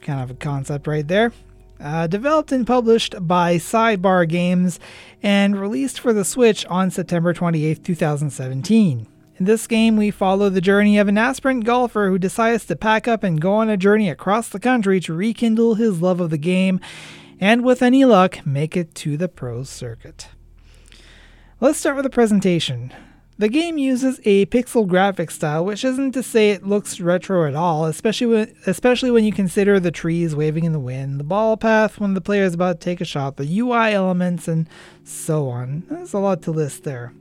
kind 0.01 0.21
of 0.23 0.31
a 0.31 0.35
concept 0.35 0.87
right 0.87 1.07
there. 1.07 1.33
Uh, 1.81 2.07
developed 2.07 2.51
and 2.51 2.67
published 2.67 3.15
by 3.21 3.57
Sidebar 3.57 4.29
Games 4.29 4.81
and 5.23 5.61
released 5.61 6.01
for 6.01 6.13
the 6.13 6.25
Switch 6.25 6.65
on 6.67 6.91
September 6.91 7.33
28, 7.33 7.85
2017. 7.85 9.07
In 9.39 9.45
this 9.45 9.69
game, 9.69 9.97
we 9.97 10.11
follow 10.11 10.49
the 10.49 10.61
journey 10.61 10.99
of 10.99 11.07
an 11.07 11.17
aspirant 11.17 11.65
golfer 11.65 12.09
who 12.09 12.19
decides 12.19 12.65
to 12.67 12.75
pack 12.75 13.07
up 13.07 13.23
and 13.23 13.41
go 13.41 13.55
on 13.55 13.69
a 13.69 13.77
journey 13.77 14.11
across 14.11 14.49
the 14.49 14.59
country 14.59 14.99
to 15.01 15.15
rekindle 15.15 15.77
his 15.77 16.03
love 16.03 16.19
of 16.21 16.31
the 16.31 16.39
game 16.39 16.81
and, 17.39 17.63
with 17.63 17.81
any 17.81 18.05
luck, 18.05 18.45
make 18.45 18.77
it 18.77 18.97
to 18.97 19.17
the 19.17 19.29
pros 19.29 19.71
circuit. 19.71 20.27
Let's 21.61 21.79
start 21.79 21.95
with 21.95 22.03
the 22.03 22.11
presentation. 22.11 22.93
The 23.39 23.49
game 23.49 23.79
uses 23.79 24.19
a 24.25 24.47
pixel 24.47 24.89
graphic 24.89 25.31
style, 25.31 25.65
which 25.65 25.85
isn't 25.85 26.11
to 26.13 26.23
say 26.25 26.51
it 26.51 26.67
looks 26.67 26.99
retro 26.99 27.47
at 27.47 27.55
all, 27.55 27.85
especially 27.85 28.27
when, 28.27 28.57
especially 28.67 29.13
when 29.13 29.23
you 29.23 29.33
consider 29.33 29.79
the 29.79 29.93
trees 29.93 30.35
waving 30.35 30.65
in 30.65 30.73
the 30.73 30.81
wind, 30.81 31.21
the 31.21 31.25
ball 31.25 31.57
path 31.57 32.01
when 32.01 32.15
the 32.15 32.21
player 32.21 32.43
is 32.43 32.55
about 32.55 32.81
to 32.81 32.85
take 32.85 33.01
a 33.01 33.05
shot, 33.05 33.37
the 33.37 33.61
UI 33.61 33.93
elements, 33.93 34.49
and 34.49 34.69
so 35.05 35.49
on. 35.49 35.85
There's 35.89 36.13
a 36.13 36.19
lot 36.19 36.43
to 36.43 36.51
list 36.51 36.83
there. 36.83 37.13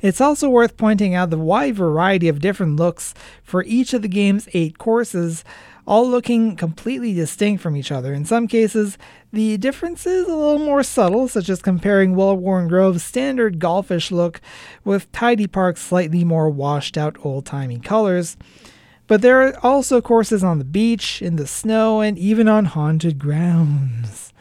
It's 0.00 0.20
also 0.20 0.48
worth 0.48 0.76
pointing 0.76 1.14
out 1.14 1.30
the 1.30 1.38
wide 1.38 1.74
variety 1.74 2.28
of 2.28 2.40
different 2.40 2.76
looks 2.76 3.14
for 3.42 3.64
each 3.64 3.92
of 3.92 4.02
the 4.02 4.08
game's 4.08 4.48
eight 4.54 4.78
courses, 4.78 5.44
all 5.86 6.08
looking 6.08 6.54
completely 6.54 7.14
distinct 7.14 7.62
from 7.62 7.76
each 7.76 7.90
other. 7.90 8.12
In 8.12 8.24
some 8.24 8.46
cases, 8.46 8.98
the 9.32 9.56
difference 9.56 10.06
is 10.06 10.28
a 10.28 10.34
little 10.34 10.58
more 10.58 10.82
subtle, 10.82 11.28
such 11.28 11.48
as 11.48 11.62
comparing 11.62 12.14
Wellworn 12.14 12.68
Grove's 12.68 13.02
standard 13.02 13.58
golfish 13.58 14.10
look 14.10 14.40
with 14.84 15.10
Tidy 15.12 15.46
Park's 15.46 15.80
slightly 15.80 16.24
more 16.24 16.50
washed 16.50 16.96
out 16.96 17.16
old 17.24 17.46
timey 17.46 17.78
colors. 17.78 18.36
But 19.06 19.22
there 19.22 19.40
are 19.40 19.58
also 19.64 20.02
courses 20.02 20.44
on 20.44 20.58
the 20.58 20.64
beach, 20.64 21.22
in 21.22 21.36
the 21.36 21.46
snow, 21.46 22.02
and 22.02 22.18
even 22.18 22.46
on 22.46 22.66
haunted 22.66 23.18
grounds. 23.18 24.34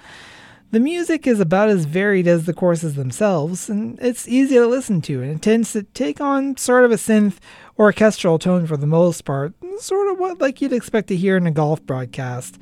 The 0.70 0.80
music 0.82 1.26
is 1.26 1.40
about 1.40 1.70
as 1.70 1.86
varied 1.86 2.28
as 2.28 2.46
the 2.46 2.54
courses 2.54 2.96
themselves, 2.96 3.70
and 3.70 3.98
it's 4.02 4.28
easy 4.28 4.56
to 4.56 4.68
listen 4.68 5.02
to, 5.04 5.22
and 5.22 5.32
it 5.32 5.42
tends 5.42 5.72
to 5.72 5.84
take 5.84 6.20
on 6.20 6.58
sort 6.58 6.84
of 6.84 6.92
a 6.92 6.96
synth 6.96 7.38
orchestral 7.80 8.38
tone 8.38 8.68
for 8.68 8.76
the 8.76 8.86
most 8.86 9.24
part, 9.24 9.54
sort 9.80 10.12
of 10.12 10.20
what 10.20 10.42
like 10.42 10.62
you'd 10.62 10.74
expect 10.74 11.08
to 11.08 11.16
hear 11.16 11.38
in 11.38 11.48
a 11.48 11.52
golf 11.52 11.82
broadcast. 11.84 12.58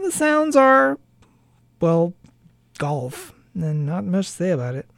The 0.00 0.12
sounds 0.12 0.54
are, 0.54 0.96
well, 1.80 2.14
golf, 2.78 3.32
and 3.54 3.84
not 3.84 4.04
much 4.04 4.26
to 4.26 4.32
say 4.32 4.50
about 4.50 4.76
it. 4.76 4.88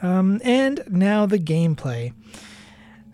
Um, 0.00 0.40
and 0.42 0.82
now 0.88 1.26
the 1.26 1.38
gameplay. 1.38 2.14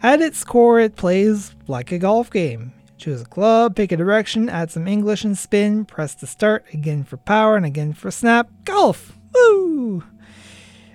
At 0.03 0.21
its 0.21 0.45
core, 0.45 0.79
it 0.79 0.95
plays 0.95 1.53
like 1.67 1.91
a 1.91 1.99
golf 1.99 2.31
game. 2.31 2.73
Choose 2.97 3.23
a 3.23 3.27
club, 3.27 3.77
pick 3.77 3.93
a 3.93 3.97
direction, 3.97 4.49
add 4.49 4.71
some 4.71 4.89
English 4.89 5.25
and 5.25 5.37
spin, 5.37 5.85
press 5.85 6.15
the 6.15 6.27
start, 6.27 6.65
again 6.73 7.05
for 7.05 7.19
power 7.19 7.57
and 7.57 7.67
again 7.67 7.93
for 7.93 8.11
snap. 8.11 8.49
Golf! 8.65 9.19
Woo! 9.35 10.03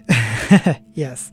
yes. 0.93 1.31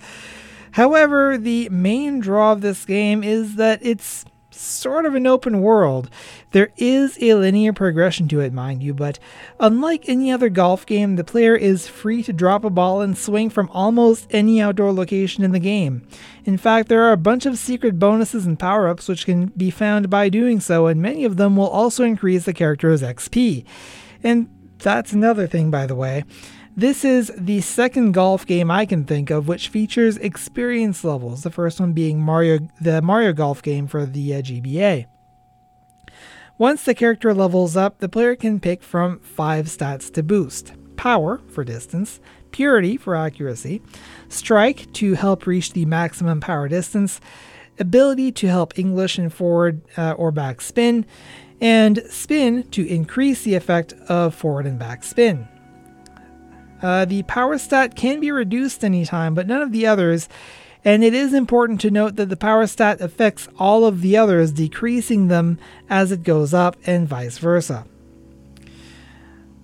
However, 0.72 1.38
the 1.38 1.68
main 1.70 2.20
draw 2.20 2.52
of 2.52 2.60
this 2.60 2.84
game 2.84 3.24
is 3.24 3.56
that 3.56 3.80
it's 3.82 4.24
sort 4.58 5.06
of 5.06 5.14
an 5.14 5.26
open 5.26 5.60
world. 5.60 6.10
There 6.52 6.70
is 6.76 7.18
a 7.20 7.34
linear 7.34 7.72
progression 7.72 8.28
to 8.28 8.40
it, 8.40 8.52
mind 8.52 8.82
you, 8.82 8.94
but 8.94 9.18
unlike 9.60 10.08
any 10.08 10.32
other 10.32 10.48
golf 10.48 10.84
game, 10.86 11.16
the 11.16 11.24
player 11.24 11.54
is 11.54 11.88
free 11.88 12.22
to 12.24 12.32
drop 12.32 12.64
a 12.64 12.70
ball 12.70 13.00
and 13.00 13.16
swing 13.16 13.50
from 13.50 13.70
almost 13.70 14.26
any 14.30 14.60
outdoor 14.60 14.92
location 14.92 15.44
in 15.44 15.52
the 15.52 15.58
game. 15.58 16.06
In 16.44 16.56
fact, 16.56 16.88
there 16.88 17.02
are 17.04 17.12
a 17.12 17.16
bunch 17.16 17.46
of 17.46 17.58
secret 17.58 17.98
bonuses 17.98 18.46
and 18.46 18.58
power 18.58 18.88
ups 18.88 19.08
which 19.08 19.26
can 19.26 19.46
be 19.56 19.70
found 19.70 20.10
by 20.10 20.28
doing 20.28 20.60
so, 20.60 20.86
and 20.86 21.00
many 21.00 21.24
of 21.24 21.36
them 21.36 21.56
will 21.56 21.68
also 21.68 22.04
increase 22.04 22.44
the 22.44 22.54
character's 22.54 23.02
XP. 23.02 23.64
And 24.22 24.48
that's 24.78 25.12
another 25.12 25.46
thing, 25.46 25.70
by 25.70 25.86
the 25.86 25.94
way. 25.94 26.24
This 26.78 27.04
is 27.04 27.32
the 27.36 27.60
second 27.60 28.12
golf 28.12 28.46
game 28.46 28.70
I 28.70 28.86
can 28.86 29.02
think 29.02 29.30
of 29.30 29.48
which 29.48 29.68
features 29.68 30.16
experience 30.18 31.02
levels, 31.02 31.42
the 31.42 31.50
first 31.50 31.80
one 31.80 31.92
being 31.92 32.20
Mario 32.20 32.60
the 32.80 33.02
Mario 33.02 33.32
Golf 33.32 33.60
game 33.62 33.88
for 33.88 34.06
the 34.06 34.36
uh, 34.36 34.42
GBA. 34.42 35.06
Once 36.56 36.84
the 36.84 36.94
character 36.94 37.34
levels 37.34 37.76
up, 37.76 37.98
the 37.98 38.08
player 38.08 38.36
can 38.36 38.60
pick 38.60 38.84
from 38.84 39.18
five 39.18 39.66
stats 39.66 40.12
to 40.12 40.22
boost. 40.22 40.72
Power 40.94 41.40
for 41.48 41.64
distance, 41.64 42.20
purity 42.52 42.96
for 42.96 43.16
accuracy, 43.16 43.82
strike 44.28 44.92
to 44.92 45.14
help 45.14 45.48
reach 45.48 45.72
the 45.72 45.84
maximum 45.84 46.40
power 46.40 46.68
distance, 46.68 47.20
ability 47.80 48.30
to 48.30 48.46
help 48.46 48.78
English 48.78 49.18
and 49.18 49.34
forward 49.34 49.82
uh, 49.96 50.12
or 50.12 50.30
back 50.30 50.60
spin, 50.60 51.04
and 51.60 52.04
spin 52.08 52.62
to 52.70 52.86
increase 52.86 53.42
the 53.42 53.56
effect 53.56 53.94
of 54.08 54.32
forward 54.32 54.64
and 54.64 54.78
back 54.78 55.02
spin. 55.02 55.48
Uh, 56.80 57.04
the 57.04 57.22
power 57.24 57.58
stat 57.58 57.94
can 57.96 58.20
be 58.20 58.30
reduced 58.30 58.84
anytime, 58.84 59.34
but 59.34 59.46
none 59.46 59.62
of 59.62 59.72
the 59.72 59.86
others. 59.86 60.28
And 60.84 61.02
it 61.02 61.12
is 61.12 61.34
important 61.34 61.80
to 61.82 61.90
note 61.90 62.16
that 62.16 62.28
the 62.28 62.36
power 62.36 62.66
stat 62.66 63.00
affects 63.00 63.48
all 63.58 63.84
of 63.84 64.00
the 64.00 64.16
others, 64.16 64.52
decreasing 64.52 65.28
them 65.28 65.58
as 65.90 66.12
it 66.12 66.22
goes 66.22 66.54
up, 66.54 66.76
and 66.86 67.08
vice 67.08 67.38
versa. 67.38 67.86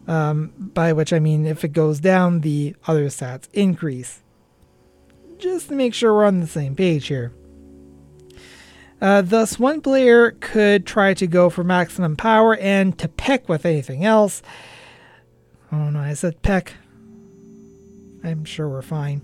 Um, 0.07 0.53
by 0.59 0.93
which 0.93 1.13
I 1.13 1.19
mean, 1.19 1.47
if 1.47 1.65
it 1.65 1.73
goes 1.73 2.01
down, 2.01 2.41
the 2.41 2.75
other 2.87 3.07
stats 3.07 3.49
increase. 3.53 4.23
Just 5.39 5.69
to 5.69 5.75
make 5.75 5.95
sure 5.95 6.13
we're 6.13 6.27
on 6.27 6.41
the 6.41 6.47
same 6.47 6.75
page 6.75 7.07
here. 7.07 7.33
Uh, 9.01 9.23
thus, 9.23 9.59
one 9.59 9.81
player 9.81 10.33
could 10.33 10.87
try 10.87 11.15
to 11.15 11.27
go 11.27 11.51
for 11.51 11.65
maximum 11.65 12.17
power 12.17 12.57
and 12.57 12.99
to 12.99 13.09
peck 13.09 13.49
with 13.49 13.67
anything 13.67 14.05
else. 14.05 14.43
Oh 15.71 15.91
no, 15.91 16.01
I 16.01 16.15
said 16.15 16.43
peck. 16.43 16.75
I'm 18.25 18.45
sure 18.45 18.69
we're 18.69 18.83
fine. 18.83 19.23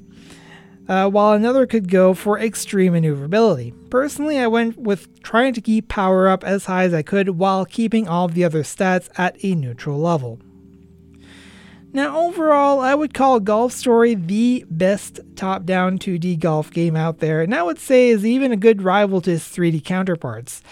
Uh, 0.88 1.08
while 1.08 1.32
another 1.32 1.66
could 1.66 1.88
go 1.88 2.14
for 2.14 2.38
extreme 2.38 2.92
maneuverability. 2.92 3.72
Personally, 3.90 4.38
I 4.38 4.48
went 4.48 4.76
with 4.76 5.22
trying 5.22 5.54
to 5.54 5.60
keep 5.60 5.88
power 5.88 6.28
up 6.28 6.42
as 6.42 6.66
high 6.66 6.84
as 6.84 6.92
I 6.92 7.02
could 7.02 7.30
while 7.30 7.64
keeping 7.64 8.08
all 8.08 8.28
the 8.28 8.44
other 8.44 8.62
stats 8.62 9.08
at 9.16 9.36
a 9.44 9.54
neutral 9.54 9.98
level. 9.98 10.40
Now, 11.92 12.20
overall, 12.20 12.80
I 12.80 12.94
would 12.94 13.14
call 13.14 13.40
Golf 13.40 13.72
Story 13.72 14.14
the 14.14 14.64
best 14.70 15.18
top 15.34 15.64
down 15.64 15.98
2D 15.98 16.38
golf 16.38 16.70
game 16.70 16.94
out 16.94 17.18
there, 17.18 17.40
and 17.40 17.54
I 17.54 17.64
would 17.64 17.80
say 17.80 18.10
is 18.10 18.24
even 18.24 18.52
a 18.52 18.56
good 18.56 18.82
rival 18.82 19.20
to 19.22 19.32
its 19.32 19.48
3D 19.48 19.84
counterparts. 19.84 20.62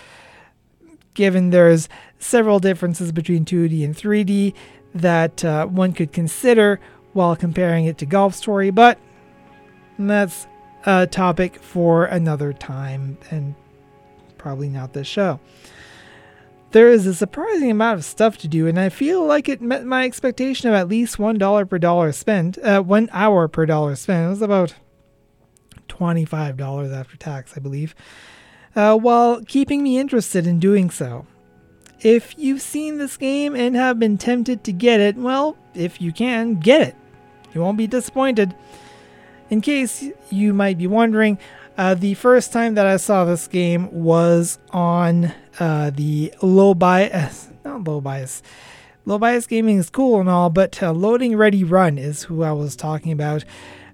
Given 1.15 1.51
there's 1.51 1.89
several 2.21 2.61
differences 2.61 3.11
between 3.11 3.45
2D 3.45 3.85
and 3.85 3.97
3D 3.97 4.55
that 4.95 5.45
uh, 5.45 5.67
one 5.67 5.93
could 5.93 6.13
consider 6.13 6.79
while 7.19 7.35
comparing 7.35 7.85
it 7.87 7.99
to 7.99 8.07
Golf 8.07 8.33
Story, 8.33 8.71
but 8.71 8.97
that's 9.99 10.47
a 10.87 11.07
topic 11.09 11.57
for 11.61 12.05
another 12.05 12.53
time 12.53 13.19
and 13.31 13.57
probably 14.39 14.69
not 14.69 14.93
this 14.93 15.09
show. 15.09 15.41
there 16.73 16.91
is 16.91 17.07
a 17.07 17.15
surprising 17.15 17.71
amount 17.71 17.99
of 17.99 18.05
stuff 18.05 18.37
to 18.39 18.49
do, 18.49 18.67
and 18.67 18.79
I 18.79 18.89
feel 18.89 19.25
like 19.25 19.49
it 19.49 19.61
met 19.61 19.85
my 19.85 20.05
expectation 20.05 20.69
of 20.69 20.75
at 20.75 20.89
least 20.89 21.19
one 21.19 21.39
dollar 21.39 21.65
per 21.65 21.79
dollar 21.79 22.13
spent. 22.13 22.59
Uh, 22.59 22.83
one 22.83 23.09
hour 23.13 23.49
per 23.49 23.65
dollar 23.67 23.97
spent. 23.97 24.27
It 24.27 24.31
was 24.31 24.43
about 24.43 24.75
twenty-five 25.89 26.57
dollars 26.57 26.93
after 26.93 27.17
tax, 27.17 27.55
I 27.57 27.61
believe, 27.61 27.95
uh, 28.77 28.97
while 28.97 29.43
keeping 29.45 29.83
me 29.83 29.99
interested 29.99 30.47
in 30.47 30.59
doing 30.59 30.91
so. 30.91 31.27
If 32.01 32.39
you've 32.39 32.63
seen 32.63 32.99
this 32.99 33.17
game 33.17 33.57
and 33.57 33.75
have 33.75 33.99
been 33.99 34.19
tempted 34.19 34.63
to 34.65 34.73
get 34.73 35.01
it, 35.01 35.17
well, 35.17 35.57
if 35.75 36.01
you 36.01 36.13
can, 36.13 36.61
get 36.61 36.81
it. 36.83 36.97
You 37.59 37.65
won't 37.65 37.77
be 37.77 37.89
disappointed. 37.89 38.55
In 39.51 39.61
case 39.61 40.05
you 40.31 40.55
might 40.55 40.79
be 40.79 40.87
wondering, 40.87 41.41
uh, 41.77 41.95
the 41.95 42.15
first 42.15 42.53
time 42.53 42.75
that 42.75 42.87
I 42.87 42.99
saw 42.99 43.25
this 43.25 43.49
game 43.49 43.91
was 43.91 44.61
on 44.71 45.33
uh, 45.59 45.91
the 45.91 46.33
low 46.41 46.73
bias, 46.75 47.49
not 47.65 47.83
low 47.83 48.01
bias. 48.01 48.45
Low 49.07 49.19
bias 49.19 49.49
gaming 49.49 49.79
is 49.79 49.91
cool 49.91 50.21
and 50.21 50.29
all, 50.29 50.51
but 50.51 50.81
uh, 50.81 50.93
Loading 50.93 51.37
Ready 51.37 51.65
Run 51.65 51.99
is 51.99 52.23
who 52.23 52.45
I 52.45 52.53
was 52.53 52.77
talking 52.77 53.11
about 53.11 53.45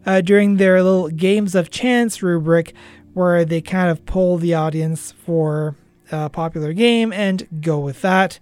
uh, 0.05 0.21
during 0.21 0.59
their 0.59 0.83
little 0.83 1.09
Games 1.09 1.55
of 1.55 1.71
Chance 1.71 2.23
rubric, 2.23 2.75
where 3.15 3.47
they 3.47 3.63
kind 3.63 3.91
of 3.91 4.05
poll 4.05 4.37
the 4.37 4.53
audience 4.53 5.11
for 5.11 5.75
a 6.13 6.29
popular 6.29 6.75
game 6.75 7.15
and 7.15 7.49
go 7.63 7.79
with 7.79 8.03
that. 8.03 8.39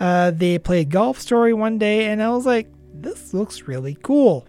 Uh, 0.00 0.32
they 0.32 0.58
played 0.58 0.90
Golf 0.90 1.20
Story 1.20 1.52
one 1.52 1.78
day, 1.78 2.06
and 2.06 2.20
I 2.20 2.30
was 2.30 2.46
like, 2.46 2.66
this 3.02 3.34
looks 3.34 3.62
really 3.62 3.96
cool. 4.02 4.46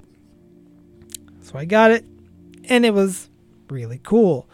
So 1.41 1.57
I 1.57 1.65
got 1.65 1.91
it, 1.91 2.05
and 2.65 2.85
it 2.85 2.93
was 2.93 3.29
really 3.69 3.99
cool. 4.03 4.47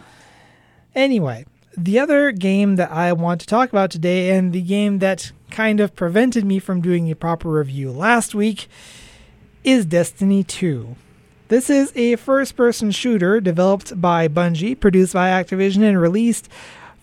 Anyway, 0.96 1.46
the 1.78 2.00
other 2.00 2.32
game 2.32 2.76
that 2.78 2.92
I 2.92 3.14
want 3.14 3.42
to 3.42 3.48
talk 3.48 3.70
about 3.70 3.92
today, 3.92 4.32
and 4.32 4.54
the 4.54 4.62
game 4.62 5.00
that 5.00 5.32
kind 5.52 5.80
of 5.80 5.96
prevented 5.96 6.44
me 6.44 6.60
from 6.60 6.82
doing 6.82 7.10
a 7.12 7.16
proper 7.16 7.50
review 7.50 7.92
last 7.92 8.34
week, 8.34 8.68
is 9.64 9.86
Destiny 9.86 10.44
2. 10.44 10.96
This 11.50 11.70
is 11.70 11.94
a 11.96 12.16
first 12.18 12.58
person 12.58 12.92
shooter 12.92 13.40
developed 13.40 14.02
by 14.02 14.28
Bungie, 14.28 14.80
produced 14.80 15.14
by 15.14 15.30
Activision, 15.30 15.84
and 15.84 16.00
released 16.00 16.50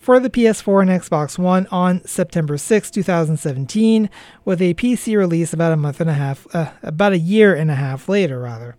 for 0.05 0.19
the 0.19 0.29
PS4 0.29 0.83
and 0.83 0.91
Xbox 0.91 1.39
One 1.39 1.65
on 1.71 2.05
September 2.05 2.57
6, 2.57 2.91
2017, 2.91 4.07
with 4.45 4.61
a 4.61 4.75
PC 4.75 5.17
release 5.17 5.51
about 5.51 5.71
a 5.71 5.77
month 5.77 5.99
and 5.99 6.11
a 6.11 6.13
half, 6.13 6.45
uh, 6.53 6.69
about 6.83 7.13
a 7.13 7.17
year 7.17 7.55
and 7.55 7.71
a 7.71 7.75
half 7.75 8.07
later, 8.07 8.39
rather. 8.39 8.75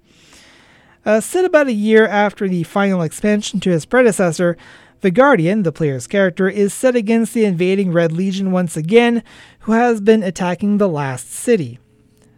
Uh, 1.05 1.20
set 1.20 1.45
about 1.45 1.66
a 1.66 1.72
year 1.72 2.07
after 2.07 2.49
the 2.49 2.62
final 2.62 3.03
expansion 3.03 3.59
to 3.59 3.70
his 3.70 3.85
predecessor, 3.85 4.57
the 5.01 5.11
Guardian, 5.11 5.64
the 5.64 5.72
player's 5.72 6.07
character, 6.07 6.49
is 6.49 6.72
set 6.72 6.95
against 6.95 7.35
the 7.35 7.45
invading 7.45 7.91
Red 7.91 8.12
Legion 8.12 8.53
once 8.53 8.77
again, 8.77 9.24
who 9.61 9.72
has 9.72 10.01
been 10.01 10.22
attacking 10.22 10.79
the 10.79 10.89
last 10.89 11.33
city. 11.33 11.81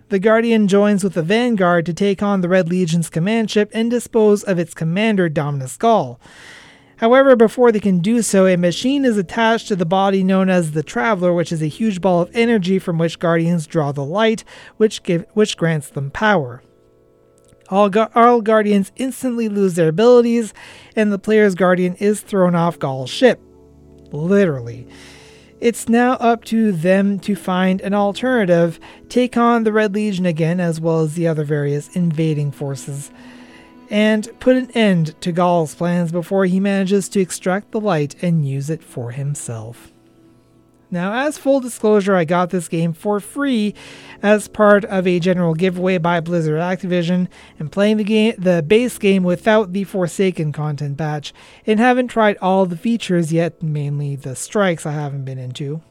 The 0.09 0.18
Guardian 0.18 0.66
joins 0.66 1.05
with 1.05 1.12
the 1.12 1.22
Vanguard 1.22 1.84
to 1.84 1.93
take 1.93 2.22
on 2.22 2.41
the 2.41 2.49
Red 2.49 2.70
Legion's 2.70 3.11
command 3.11 3.51
ship 3.51 3.70
and 3.74 3.91
dispose 3.91 4.43
of 4.45 4.59
its 4.59 4.72
commander, 4.72 5.28
Dominus 5.28 5.76
Ghaul. 5.76 6.18
However, 6.99 7.36
before 7.36 7.70
they 7.70 7.80
can 7.80 8.01
do 8.01 8.22
so, 8.22 8.46
a 8.46 8.57
machine 8.57 9.05
is 9.05 9.16
attached 9.16 9.68
to 9.68 9.76
the 9.76 9.86
body 9.86 10.24
known 10.24 10.51
as 10.51 10.72
the 10.72 10.82
Traveler, 10.82 11.32
which 11.32 11.53
is 11.53 11.62
a 11.62 11.66
huge 11.66 12.01
ball 12.01 12.20
of 12.20 12.30
energy 12.34 12.80
from 12.80 12.99
which 12.99 13.20
Guardians 13.20 13.68
draw 13.68 13.92
the 13.92 14.05
light, 14.05 14.42
which, 14.78 15.05
give, 15.05 15.24
which 15.32 15.57
grants 15.57 15.90
them 15.90 16.11
power. 16.11 16.61
All, 17.68 17.90
all 18.16 18.40
Guardians 18.40 18.90
instantly 18.96 19.49
lose 19.49 19.74
their 19.74 19.88
abilities, 19.88 20.53
and 20.96 21.12
the 21.12 21.20
player's 21.20 21.55
Guardian 21.55 21.94
is 21.96 22.20
thrown 22.20 22.57
off 22.57 22.80
Ghaul's 22.80 23.11
ship. 23.11 23.40
Literally. 24.11 24.88
It's 25.61 25.88
now 25.88 26.12
up 26.14 26.44
to 26.46 26.72
them 26.72 27.20
to 27.20 27.36
find 27.36 27.80
an 27.80 27.94
alternative, 27.94 28.80
take 29.09 29.36
on 29.36 29.62
the 29.62 29.72
Red 29.72 29.94
Legion 29.94 30.26
again, 30.26 30.59
as 30.59 30.80
well 30.80 31.01
as 31.01 31.14
the 31.14 31.28
other 31.28 31.44
various 31.44 31.94
invading 31.94 32.53
forces 32.53 33.11
and 33.91 34.28
put 34.41 34.57
an 34.57 34.70
end 34.72 35.20
to 35.22 35.32
Ghaul's 35.32 35.74
plans 35.74 36.12
before 36.12 36.45
he 36.45 36.61
manages 36.61 37.09
to 37.11 37.20
extract 37.20 37.72
the 37.72 37.80
light 37.80 38.22
and 38.22 38.47
use 38.47 38.70
it 38.70 38.82
for 38.82 39.11
himself. 39.12 39.93
Now, 40.91 41.26
as 41.26 41.36
full 41.36 41.61
disclosure, 41.61 42.16
I 42.16 42.24
got 42.24 42.49
this 42.49 42.66
game 42.66 42.95
for 42.95 43.20
free 43.20 43.74
as 44.22 44.49
part 44.49 44.86
of 44.86 45.07
a 45.07 45.20
general 45.20 45.53
giveaway 45.53 45.99
by 45.99 46.20
Blizzard 46.20 46.61
Activision, 46.61 47.28
and 47.59 47.70
playing 47.70 47.99
the 47.99 48.05
game, 48.05 48.34
the 48.39 48.62
base 48.62 48.97
game 48.97 49.22
without 49.22 49.74
the 49.74 49.84
Forsaken 49.84 50.53
content 50.53 50.97
patch, 50.97 51.34
and 51.66 51.78
haven't 51.78 52.09
tried 52.09 52.39
all 52.39 52.64
the 52.64 52.76
features 52.76 53.32
yet, 53.32 53.62
mainly 53.62 54.16
the 54.16 54.34
strikes 54.34 54.86
I 54.86 54.93
haven't 54.93 55.26
been 55.26 55.39
into. 55.39 55.82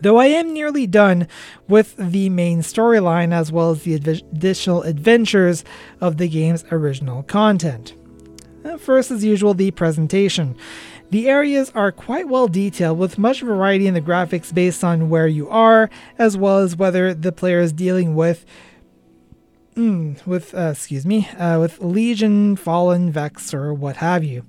Though 0.00 0.18
I 0.18 0.26
am 0.26 0.52
nearly 0.52 0.86
done 0.86 1.26
with 1.68 1.96
the 1.96 2.30
main 2.30 2.60
storyline 2.60 3.32
as 3.32 3.50
well 3.50 3.72
as 3.72 3.82
the 3.82 3.94
additional 3.94 4.82
adventures 4.82 5.64
of 6.00 6.16
the 6.16 6.28
game's 6.28 6.64
original 6.70 7.22
content. 7.24 7.94
Uh, 8.64 8.76
first, 8.76 9.10
as 9.10 9.24
usual, 9.24 9.54
the 9.54 9.70
presentation. 9.70 10.56
The 11.10 11.28
areas 11.28 11.72
are 11.74 11.90
quite 11.90 12.28
well 12.28 12.46
detailed 12.46 12.98
with 12.98 13.18
much 13.18 13.40
variety 13.40 13.88
in 13.88 13.94
the 13.94 14.00
graphics 14.00 14.54
based 14.54 14.84
on 14.84 15.10
where 15.10 15.26
you 15.26 15.48
are, 15.48 15.90
as 16.18 16.36
well 16.36 16.58
as 16.58 16.76
whether 16.76 17.12
the 17.12 17.32
player 17.32 17.58
is 17.58 17.72
dealing 17.72 18.14
with 18.14 18.46
mm, 19.74 20.24
with 20.26 20.54
uh, 20.54 20.70
excuse 20.72 21.04
me, 21.04 21.28
uh, 21.30 21.58
with 21.58 21.80
Legion, 21.80 22.54
Fallen, 22.54 23.10
Vex, 23.10 23.52
or 23.52 23.74
what 23.74 23.96
have 23.96 24.22
you. 24.22 24.44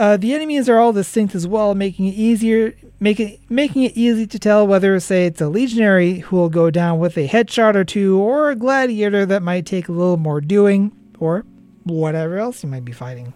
Uh, 0.00 0.16
the 0.16 0.32
enemies 0.32 0.66
are 0.66 0.78
all 0.78 0.94
distinct 0.94 1.34
as 1.34 1.46
well, 1.46 1.74
making 1.74 2.06
it 2.06 2.14
easier 2.14 2.74
making 3.00 3.38
making 3.50 3.82
it 3.82 3.94
easy 3.94 4.26
to 4.26 4.38
tell 4.38 4.66
whether, 4.66 4.98
say, 4.98 5.26
it's 5.26 5.42
a 5.42 5.48
legionary 5.50 6.20
who 6.20 6.36
will 6.36 6.48
go 6.48 6.70
down 6.70 6.98
with 6.98 7.18
a 7.18 7.28
headshot 7.28 7.74
or 7.74 7.84
two, 7.84 8.18
or 8.18 8.48
a 8.50 8.56
gladiator 8.56 9.26
that 9.26 9.42
might 9.42 9.66
take 9.66 9.88
a 9.88 9.92
little 9.92 10.16
more 10.16 10.40
doing, 10.40 10.90
or 11.18 11.44
whatever 11.84 12.38
else 12.38 12.62
you 12.62 12.70
might 12.70 12.82
be 12.84 12.92
fighting. 12.92 13.34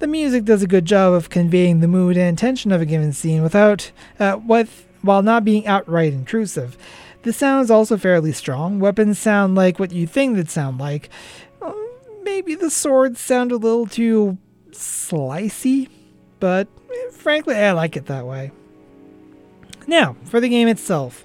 The 0.00 0.08
music 0.08 0.44
does 0.44 0.64
a 0.64 0.66
good 0.66 0.84
job 0.84 1.12
of 1.12 1.30
conveying 1.30 1.78
the 1.78 1.86
mood 1.86 2.16
and 2.16 2.36
tension 2.36 2.72
of 2.72 2.80
a 2.80 2.84
given 2.84 3.12
scene 3.12 3.40
without, 3.40 3.92
uh, 4.18 4.40
with, 4.44 4.84
while 5.02 5.22
not 5.22 5.44
being 5.44 5.64
outright 5.68 6.12
intrusive. 6.12 6.76
The 7.22 7.32
sound 7.32 7.62
is 7.62 7.70
also 7.70 7.96
fairly 7.96 8.32
strong. 8.32 8.80
Weapons 8.80 9.20
sound 9.20 9.54
like 9.54 9.78
what 9.78 9.92
you 9.92 10.08
think 10.08 10.34
they'd 10.34 10.50
sound 10.50 10.78
like. 10.78 11.08
maybe 12.24 12.56
the 12.56 12.68
swords 12.68 13.20
sound 13.20 13.52
a 13.52 13.56
little 13.56 13.86
too 13.86 14.38
slicey, 14.72 15.88
but 16.40 16.68
frankly, 17.12 17.54
I 17.54 17.72
like 17.72 17.96
it 17.96 18.06
that 18.06 18.26
way. 18.26 18.50
Now, 19.86 20.16
for 20.24 20.40
the 20.40 20.48
game 20.48 20.68
itself. 20.68 21.24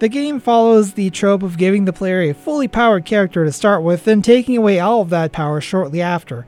The 0.00 0.08
game 0.08 0.40
follows 0.40 0.92
the 0.92 1.10
trope 1.10 1.42
of 1.42 1.56
giving 1.56 1.84
the 1.84 1.92
player 1.92 2.20
a 2.22 2.34
fully 2.34 2.68
powered 2.68 3.04
character 3.04 3.44
to 3.44 3.52
start 3.52 3.82
with, 3.82 4.04
then 4.04 4.22
taking 4.22 4.56
away 4.56 4.80
all 4.80 5.00
of 5.00 5.10
that 5.10 5.32
power 5.32 5.60
shortly 5.60 6.02
after. 6.02 6.46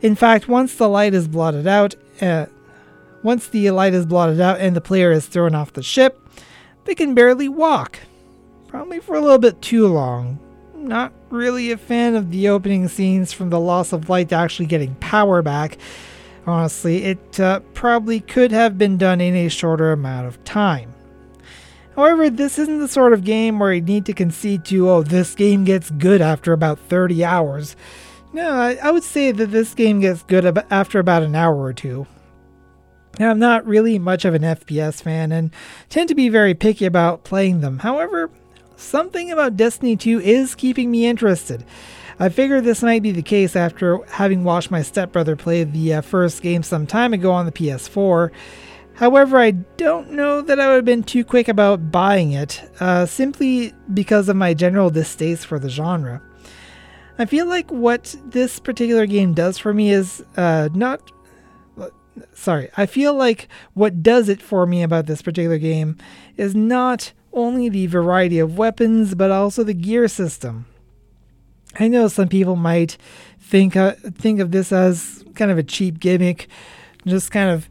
In 0.00 0.14
fact, 0.14 0.48
once 0.48 0.74
the 0.74 0.88
light 0.88 1.12
is 1.12 1.28
blotted 1.28 1.66
out, 1.66 1.94
uh, 2.22 2.46
once 3.22 3.48
the 3.48 3.70
light 3.70 3.92
is 3.92 4.06
blotted 4.06 4.40
out 4.40 4.58
and 4.60 4.74
the 4.74 4.80
player 4.80 5.12
is 5.12 5.26
thrown 5.26 5.54
off 5.54 5.74
the 5.74 5.82
ship, 5.82 6.18
they 6.84 6.94
can 6.94 7.14
barely 7.14 7.48
walk. 7.48 8.00
Probably 8.66 8.98
for 8.98 9.14
a 9.14 9.20
little 9.20 9.38
bit 9.38 9.60
too 9.60 9.86
long. 9.86 10.38
Not 10.74 11.12
really 11.30 11.70
a 11.70 11.76
fan 11.76 12.14
of 12.14 12.30
the 12.30 12.48
opening 12.48 12.88
scenes 12.88 13.32
from 13.32 13.50
the 13.50 13.60
loss 13.60 13.92
of 13.92 14.08
light 14.08 14.28
to 14.30 14.34
actually 14.34 14.66
getting 14.66 14.94
power 14.96 15.42
back. 15.42 15.78
Honestly, 16.46 17.04
it 17.04 17.40
uh, 17.40 17.60
probably 17.74 18.20
could 18.20 18.50
have 18.52 18.76
been 18.76 18.96
done 18.96 19.20
in 19.20 19.34
a 19.34 19.48
shorter 19.48 19.92
amount 19.92 20.26
of 20.26 20.42
time. 20.44 20.92
However, 21.96 22.30
this 22.30 22.58
isn't 22.58 22.80
the 22.80 22.88
sort 22.88 23.12
of 23.12 23.24
game 23.24 23.58
where 23.58 23.72
you 23.72 23.80
need 23.80 24.06
to 24.06 24.12
concede 24.12 24.64
to, 24.66 24.88
oh, 24.88 25.02
this 25.02 25.34
game 25.34 25.64
gets 25.64 25.90
good 25.90 26.20
after 26.20 26.52
about 26.52 26.78
30 26.78 27.24
hours. 27.24 27.76
No, 28.32 28.50
I, 28.50 28.78
I 28.82 28.90
would 28.90 29.02
say 29.02 29.32
that 29.32 29.50
this 29.50 29.74
game 29.74 30.00
gets 30.00 30.22
good 30.22 30.46
ab- 30.46 30.66
after 30.70 30.98
about 30.98 31.22
an 31.22 31.34
hour 31.34 31.60
or 31.60 31.72
two. 31.72 32.06
Now, 33.18 33.30
I'm 33.30 33.38
not 33.38 33.66
really 33.66 33.98
much 33.98 34.24
of 34.24 34.34
an 34.34 34.42
FPS 34.42 35.02
fan 35.02 35.32
and 35.32 35.50
tend 35.88 36.08
to 36.08 36.14
be 36.14 36.28
very 36.28 36.54
picky 36.54 36.86
about 36.86 37.24
playing 37.24 37.60
them. 37.60 37.80
However, 37.80 38.30
something 38.80 39.30
about 39.30 39.56
Destiny 39.56 39.96
2 39.96 40.20
is 40.20 40.54
keeping 40.54 40.90
me 40.90 41.06
interested. 41.06 41.64
I 42.18 42.28
figured 42.28 42.64
this 42.64 42.82
might 42.82 43.02
be 43.02 43.12
the 43.12 43.22
case 43.22 43.56
after 43.56 44.04
having 44.06 44.44
watched 44.44 44.70
my 44.70 44.82
stepbrother 44.82 45.36
play 45.36 45.64
the 45.64 45.94
uh, 45.94 46.00
first 46.02 46.42
game 46.42 46.62
some 46.62 46.86
time 46.86 47.14
ago 47.14 47.32
on 47.32 47.46
the 47.46 47.52
PS4. 47.52 48.30
However, 48.94 49.38
I 49.38 49.52
don't 49.52 50.10
know 50.10 50.42
that 50.42 50.60
I 50.60 50.68
would 50.68 50.76
have 50.76 50.84
been 50.84 51.02
too 51.02 51.24
quick 51.24 51.48
about 51.48 51.90
buying 51.90 52.32
it, 52.32 52.62
uh, 52.80 53.06
simply 53.06 53.72
because 53.94 54.28
of 54.28 54.36
my 54.36 54.52
general 54.52 54.90
distaste 54.90 55.46
for 55.46 55.58
the 55.58 55.70
genre. 55.70 56.20
I 57.18 57.24
feel 57.24 57.46
like 57.46 57.70
what 57.70 58.14
this 58.26 58.60
particular 58.60 59.06
game 59.06 59.32
does 59.32 59.56
for 59.56 59.72
me 59.72 59.90
is 59.90 60.22
uh, 60.36 60.68
not. 60.74 61.00
Sorry, 62.34 62.70
I 62.76 62.86
feel 62.86 63.14
like 63.14 63.48
what 63.74 64.02
does 64.02 64.28
it 64.28 64.40
for 64.42 64.66
me 64.66 64.82
about 64.82 65.06
this 65.06 65.22
particular 65.22 65.58
game 65.58 65.96
is 66.36 66.54
not 66.54 67.12
only 67.32 67.68
the 67.68 67.86
variety 67.86 68.38
of 68.38 68.58
weapons, 68.58 69.14
but 69.14 69.30
also 69.30 69.62
the 69.62 69.74
gear 69.74 70.08
system. 70.08 70.66
I 71.78 71.88
know 71.88 72.08
some 72.08 72.28
people 72.28 72.56
might 72.56 72.96
think 73.38 73.76
uh, 73.76 73.92
think 73.92 74.40
of 74.40 74.50
this 74.50 74.72
as 74.72 75.24
kind 75.34 75.50
of 75.50 75.58
a 75.58 75.62
cheap 75.62 76.00
gimmick, 76.00 76.48
just 77.06 77.30
kind 77.30 77.50
of 77.50 77.68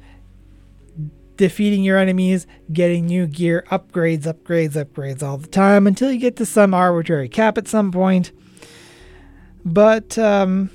defeating 1.35 1.83
your 1.83 1.97
enemies, 1.97 2.47
getting 2.71 3.05
new 3.05 3.25
gear, 3.25 3.65
upgrades, 3.71 4.23
upgrades, 4.23 4.73
upgrades 4.73 5.23
all 5.23 5.37
the 5.37 5.47
time 5.47 5.87
until 5.87 6.11
you 6.11 6.19
get 6.19 6.35
to 6.37 6.45
some 6.45 6.73
arbitrary 6.73 7.29
cap 7.29 7.57
at 7.57 7.67
some 7.67 7.91
point. 7.91 8.31
But 9.65 10.17
um, 10.17 10.69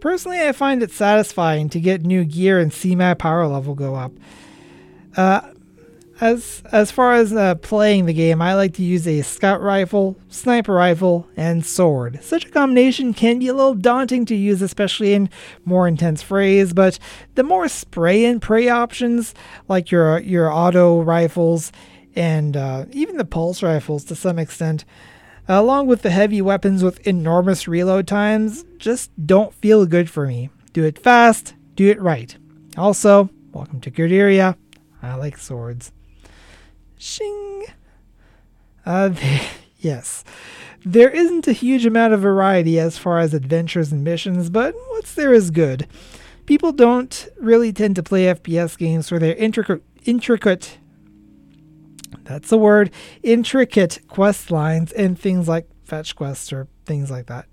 personally, 0.00 0.40
I 0.40 0.52
find 0.52 0.82
it 0.82 0.90
satisfying 0.90 1.68
to 1.70 1.80
get 1.80 2.04
new 2.04 2.24
gear 2.24 2.58
and 2.58 2.72
see 2.72 2.94
my 2.94 3.14
power 3.14 3.46
level 3.46 3.74
go 3.74 3.94
up. 3.94 4.12
Uh, 5.16 5.40
as 6.20 6.62
as 6.72 6.90
far 6.90 7.14
as 7.14 7.32
uh, 7.32 7.54
playing 7.56 8.06
the 8.06 8.12
game, 8.12 8.42
I 8.42 8.54
like 8.54 8.74
to 8.74 8.82
use 8.82 9.06
a 9.06 9.22
scout 9.22 9.62
rifle, 9.62 10.16
sniper 10.28 10.74
rifle, 10.74 11.28
and 11.36 11.64
sword. 11.64 12.22
Such 12.22 12.44
a 12.44 12.50
combination 12.50 13.14
can 13.14 13.38
be 13.38 13.48
a 13.48 13.54
little 13.54 13.74
daunting 13.74 14.24
to 14.26 14.34
use, 14.34 14.60
especially 14.60 15.12
in 15.12 15.30
more 15.64 15.86
intense 15.86 16.22
frays. 16.22 16.72
But 16.72 16.98
the 17.36 17.44
more 17.44 17.68
spray 17.68 18.24
and 18.24 18.42
pray 18.42 18.68
options, 18.68 19.32
like 19.68 19.90
your 19.90 20.18
your 20.20 20.52
auto 20.52 21.02
rifles 21.02 21.70
and 22.16 22.56
uh, 22.56 22.86
even 22.90 23.16
the 23.16 23.24
pulse 23.24 23.62
rifles 23.62 24.04
to 24.06 24.16
some 24.16 24.40
extent, 24.40 24.84
along 25.48 25.86
with 25.86 26.02
the 26.02 26.10
heavy 26.10 26.42
weapons 26.42 26.84
with 26.84 27.06
enormous 27.06 27.66
reload 27.66 28.06
times, 28.06 28.64
just 28.76 29.10
don't 29.26 29.54
feel 29.54 29.86
good 29.86 30.10
for 30.10 30.26
me. 30.26 30.50
Do 30.72 30.84
it 30.84 30.98
fast, 30.98 31.54
do 31.74 31.88
it 31.88 32.00
right. 32.00 32.36
Also, 32.76 33.30
welcome 33.52 33.80
to 33.80 33.90
Gurdiria. 33.90 34.56
I 35.02 35.14
like 35.14 35.38
swords. 35.38 35.92
Shing. 36.98 37.64
Uh, 38.84 39.12
yes. 39.78 40.24
There 40.84 41.10
isn't 41.10 41.48
a 41.48 41.52
huge 41.52 41.86
amount 41.86 42.14
of 42.14 42.20
variety 42.20 42.78
as 42.78 42.98
far 42.98 43.18
as 43.18 43.34
adventures 43.34 43.90
and 43.90 44.04
missions, 44.04 44.50
but 44.50 44.74
what's 44.90 45.14
there 45.14 45.32
is 45.32 45.50
good. 45.50 45.86
People 46.46 46.72
don't 46.72 47.28
really 47.38 47.72
tend 47.72 47.96
to 47.96 48.02
play 48.02 48.24
FPS 48.24 48.78
games 48.78 49.08
for 49.08 49.18
their 49.18 49.34
intricate, 49.34 49.82
intricate 50.04 50.78
that's 52.24 52.50
the 52.50 52.58
word, 52.58 52.90
intricate 53.22 54.00
quest 54.08 54.50
lines 54.50 54.92
and 54.92 55.18
things 55.18 55.48
like 55.48 55.68
fetch 55.84 56.16
quests 56.16 56.52
or 56.52 56.68
things 56.84 57.10
like 57.10 57.26
that. 57.26 57.46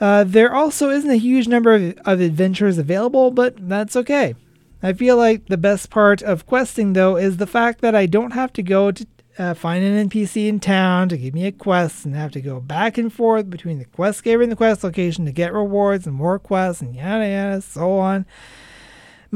Uh, 0.00 0.24
there 0.24 0.54
also 0.54 0.90
isn't 0.90 1.10
a 1.10 1.16
huge 1.16 1.48
number 1.48 1.74
of, 1.74 1.98
of 2.04 2.20
adventures 2.20 2.78
available, 2.78 3.30
but 3.30 3.54
that's 3.68 3.96
okay. 3.96 4.34
I 4.82 4.92
feel 4.92 5.16
like 5.16 5.46
the 5.46 5.56
best 5.56 5.90
part 5.90 6.22
of 6.22 6.46
questing, 6.46 6.92
though, 6.92 7.16
is 7.16 7.38
the 7.38 7.46
fact 7.46 7.80
that 7.80 7.94
I 7.94 8.06
don't 8.06 8.32
have 8.32 8.52
to 8.54 8.62
go 8.62 8.92
to 8.92 9.06
uh, 9.38 9.54
find 9.54 9.84
an 9.84 10.08
NPC 10.08 10.48
in 10.48 10.60
town 10.60 11.08
to 11.08 11.16
give 11.16 11.34
me 11.34 11.46
a 11.46 11.52
quest 11.52 12.04
and 12.04 12.14
have 12.14 12.32
to 12.32 12.40
go 12.40 12.60
back 12.60 12.96
and 12.96 13.12
forth 13.12 13.50
between 13.50 13.78
the 13.78 13.84
quest 13.84 14.24
giver 14.24 14.42
and 14.42 14.50
the 14.50 14.56
quest 14.56 14.82
location 14.82 15.26
to 15.26 15.32
get 15.32 15.52
rewards 15.52 16.06
and 16.06 16.16
more 16.16 16.38
quests 16.38 16.82
and 16.82 16.94
yada 16.94 17.28
yada, 17.28 17.60
so 17.60 17.98
on. 17.98 18.24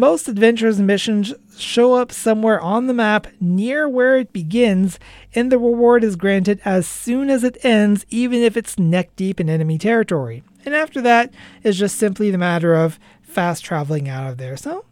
Most 0.01 0.29
adventures 0.29 0.79
and 0.79 0.87
missions 0.87 1.35
show 1.59 1.93
up 1.93 2.11
somewhere 2.11 2.59
on 2.59 2.87
the 2.87 2.95
map 2.95 3.27
near 3.39 3.87
where 3.87 4.17
it 4.17 4.33
begins, 4.33 4.99
and 5.35 5.53
the 5.53 5.59
reward 5.59 6.03
is 6.03 6.17
granted 6.17 6.59
as 6.65 6.89
soon 6.89 7.29
as 7.29 7.45
it 7.45 7.63
ends, 7.63 8.07
even 8.09 8.41
if 8.41 8.57
it's 8.57 8.79
neck 8.79 9.15
deep 9.15 9.39
in 9.39 9.51
enemy 9.51 9.77
territory. 9.77 10.43
And 10.65 10.75
after 10.75 11.03
that, 11.03 11.35
it's 11.63 11.77
just 11.77 11.99
simply 11.99 12.31
the 12.31 12.39
matter 12.39 12.75
of 12.75 12.99
fast 13.21 13.63
traveling 13.63 14.09
out 14.09 14.31
of 14.31 14.39
there. 14.39 14.57
So, 14.57 14.87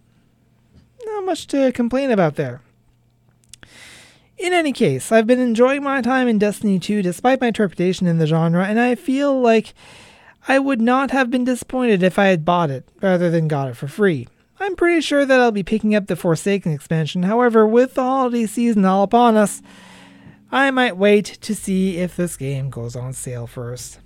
not 1.06 1.24
much 1.24 1.46
to 1.46 1.72
complain 1.72 2.10
about 2.10 2.34
there. 2.34 2.60
In 4.36 4.52
any 4.52 4.74
case, 4.74 5.10
I've 5.10 5.26
been 5.26 5.40
enjoying 5.40 5.82
my 5.82 6.02
time 6.02 6.28
in 6.28 6.38
Destiny 6.38 6.78
2 6.78 7.00
despite 7.00 7.40
my 7.40 7.50
trepidation 7.50 8.06
in 8.06 8.18
the 8.18 8.26
genre, 8.26 8.66
and 8.66 8.78
I 8.78 8.94
feel 8.94 9.40
like 9.40 9.72
I 10.46 10.58
would 10.58 10.82
not 10.82 11.12
have 11.12 11.30
been 11.30 11.44
disappointed 11.44 12.02
if 12.02 12.18
I 12.18 12.26
had 12.26 12.44
bought 12.44 12.68
it 12.68 12.86
rather 13.00 13.30
than 13.30 13.48
got 13.48 13.70
it 13.70 13.76
for 13.78 13.88
free. 13.88 14.28
I'm 14.60 14.74
pretty 14.74 15.00
sure 15.00 15.24
that 15.24 15.40
I'll 15.40 15.52
be 15.52 15.62
picking 15.62 15.94
up 15.94 16.06
the 16.06 16.16
Forsaken 16.16 16.72
expansion, 16.72 17.22
however, 17.22 17.66
with 17.66 17.94
the 17.94 18.02
holiday 18.02 18.46
season 18.46 18.84
all 18.84 19.04
upon 19.04 19.36
us, 19.36 19.62
I 20.50 20.70
might 20.70 20.96
wait 20.96 21.26
to 21.42 21.54
see 21.54 21.98
if 21.98 22.16
this 22.16 22.36
game 22.36 22.70
goes 22.70 22.96
on 22.96 23.12
sale 23.12 23.46
first. 23.46 24.00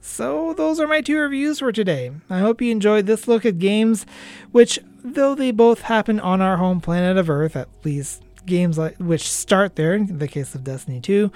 So, 0.00 0.52
those 0.52 0.78
are 0.78 0.86
my 0.86 1.00
two 1.00 1.18
reviews 1.18 1.58
for 1.58 1.72
today. 1.72 2.12
I 2.28 2.38
hope 2.38 2.60
you 2.60 2.70
enjoyed 2.70 3.06
this 3.06 3.26
look 3.26 3.46
at 3.46 3.58
games, 3.58 4.04
which, 4.52 4.78
though 5.02 5.34
they 5.34 5.50
both 5.50 5.80
happen 5.80 6.20
on 6.20 6.40
our 6.40 6.58
home 6.58 6.80
planet 6.80 7.16
of 7.16 7.30
Earth, 7.30 7.56
at 7.56 7.68
least 7.84 8.22
games 8.46 8.76
like, 8.76 8.96
which 8.98 9.28
start 9.28 9.76
there, 9.76 9.94
in 9.94 10.18
the 10.18 10.28
case 10.28 10.54
of 10.54 10.62
Destiny 10.62 11.00
2, 11.00 11.32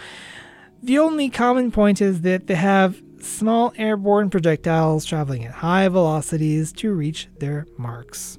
the 0.82 0.98
only 0.98 1.28
common 1.30 1.72
point 1.72 2.00
is 2.00 2.20
that 2.20 2.46
they 2.46 2.54
have 2.54 3.00
small 3.20 3.72
airborne 3.76 4.30
projectiles 4.30 5.04
traveling 5.04 5.44
at 5.44 5.52
high 5.52 5.88
velocities 5.88 6.72
to 6.74 6.92
reach 6.92 7.28
their 7.38 7.66
marks. 7.76 8.38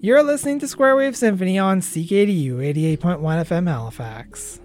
You're 0.00 0.22
listening 0.22 0.58
to 0.58 0.68
Square 0.68 0.96
Wave 0.96 1.16
Symphony 1.16 1.58
on 1.58 1.80
CKDU 1.80 2.56
88.1 2.56 3.20
FM 3.20 3.68
Halifax. 3.68 4.60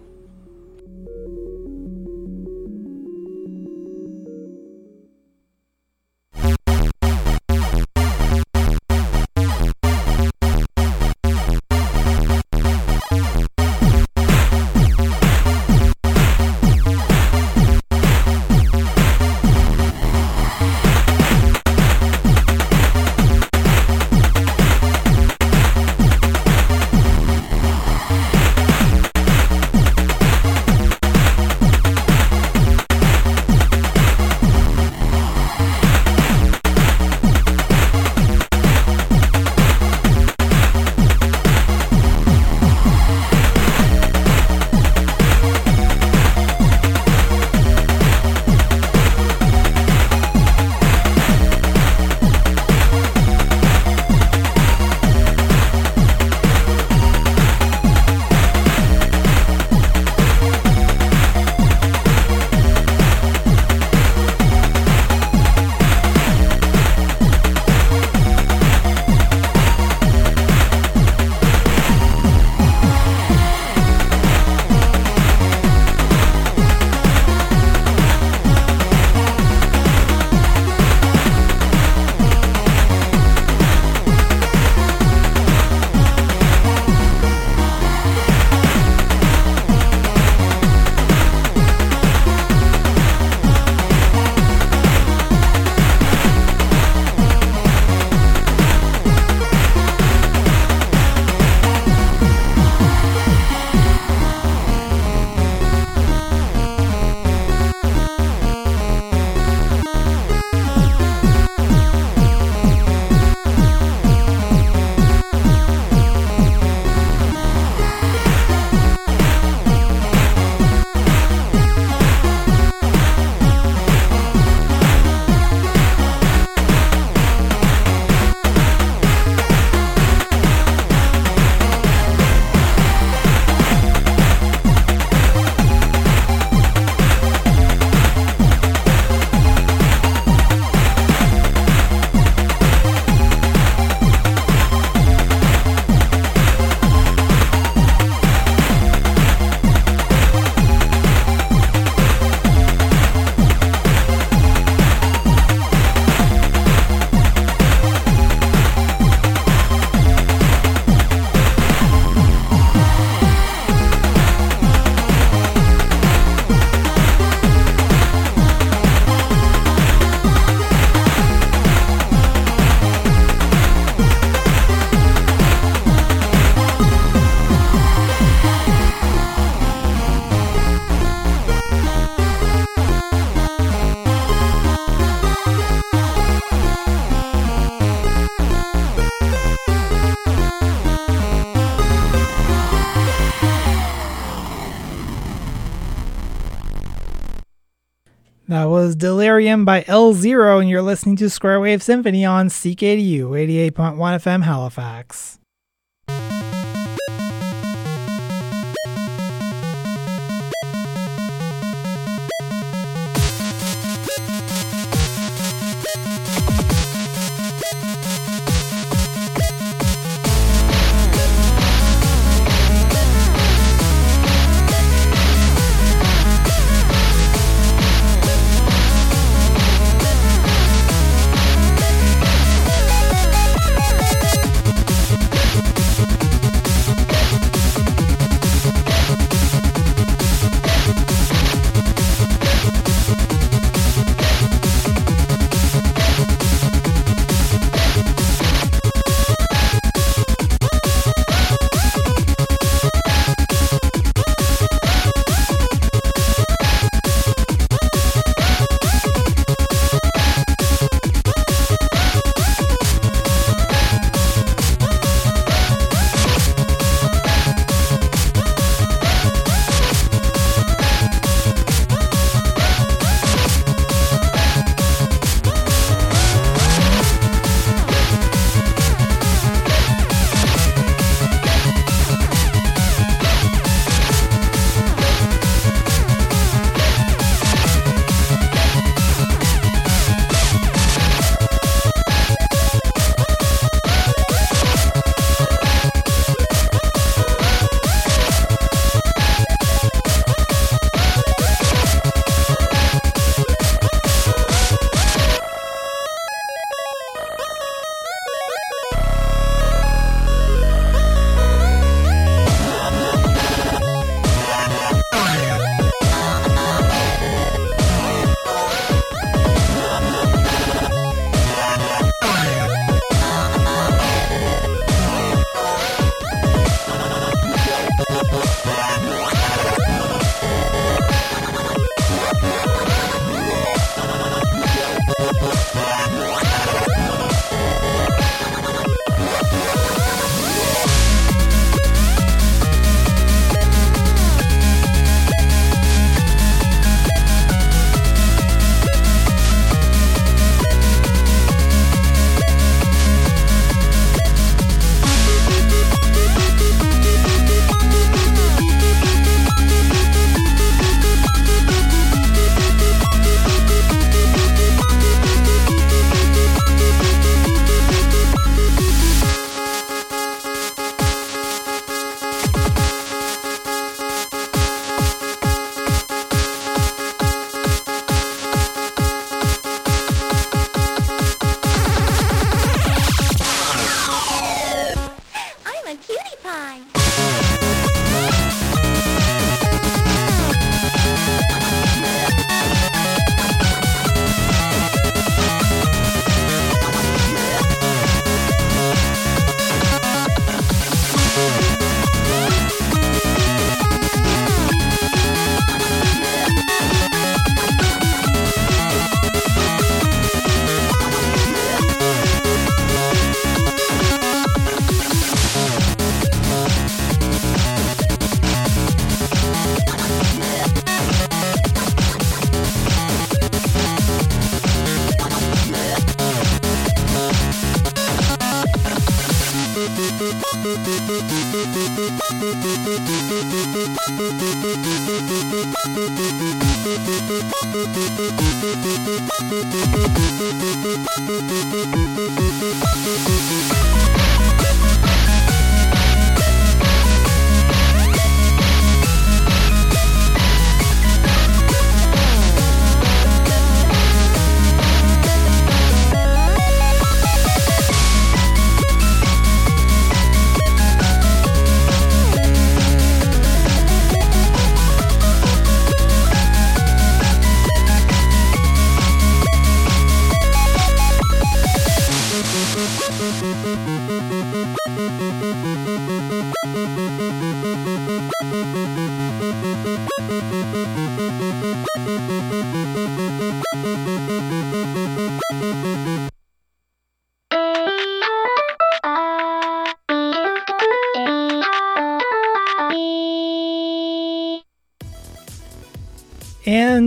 Delirium 199.39 199.63
by 199.63 199.85
L 199.87 200.13
Zero, 200.13 200.59
and 200.59 200.69
you're 200.69 200.81
listening 200.81 201.15
to 201.15 201.29
Square 201.29 201.61
Wave 201.61 201.81
Symphony 201.81 202.25
on 202.25 202.49
CKDU 202.49 203.29
88.1 203.71 203.71
FM 203.95 204.43
Halifax. 204.43 205.38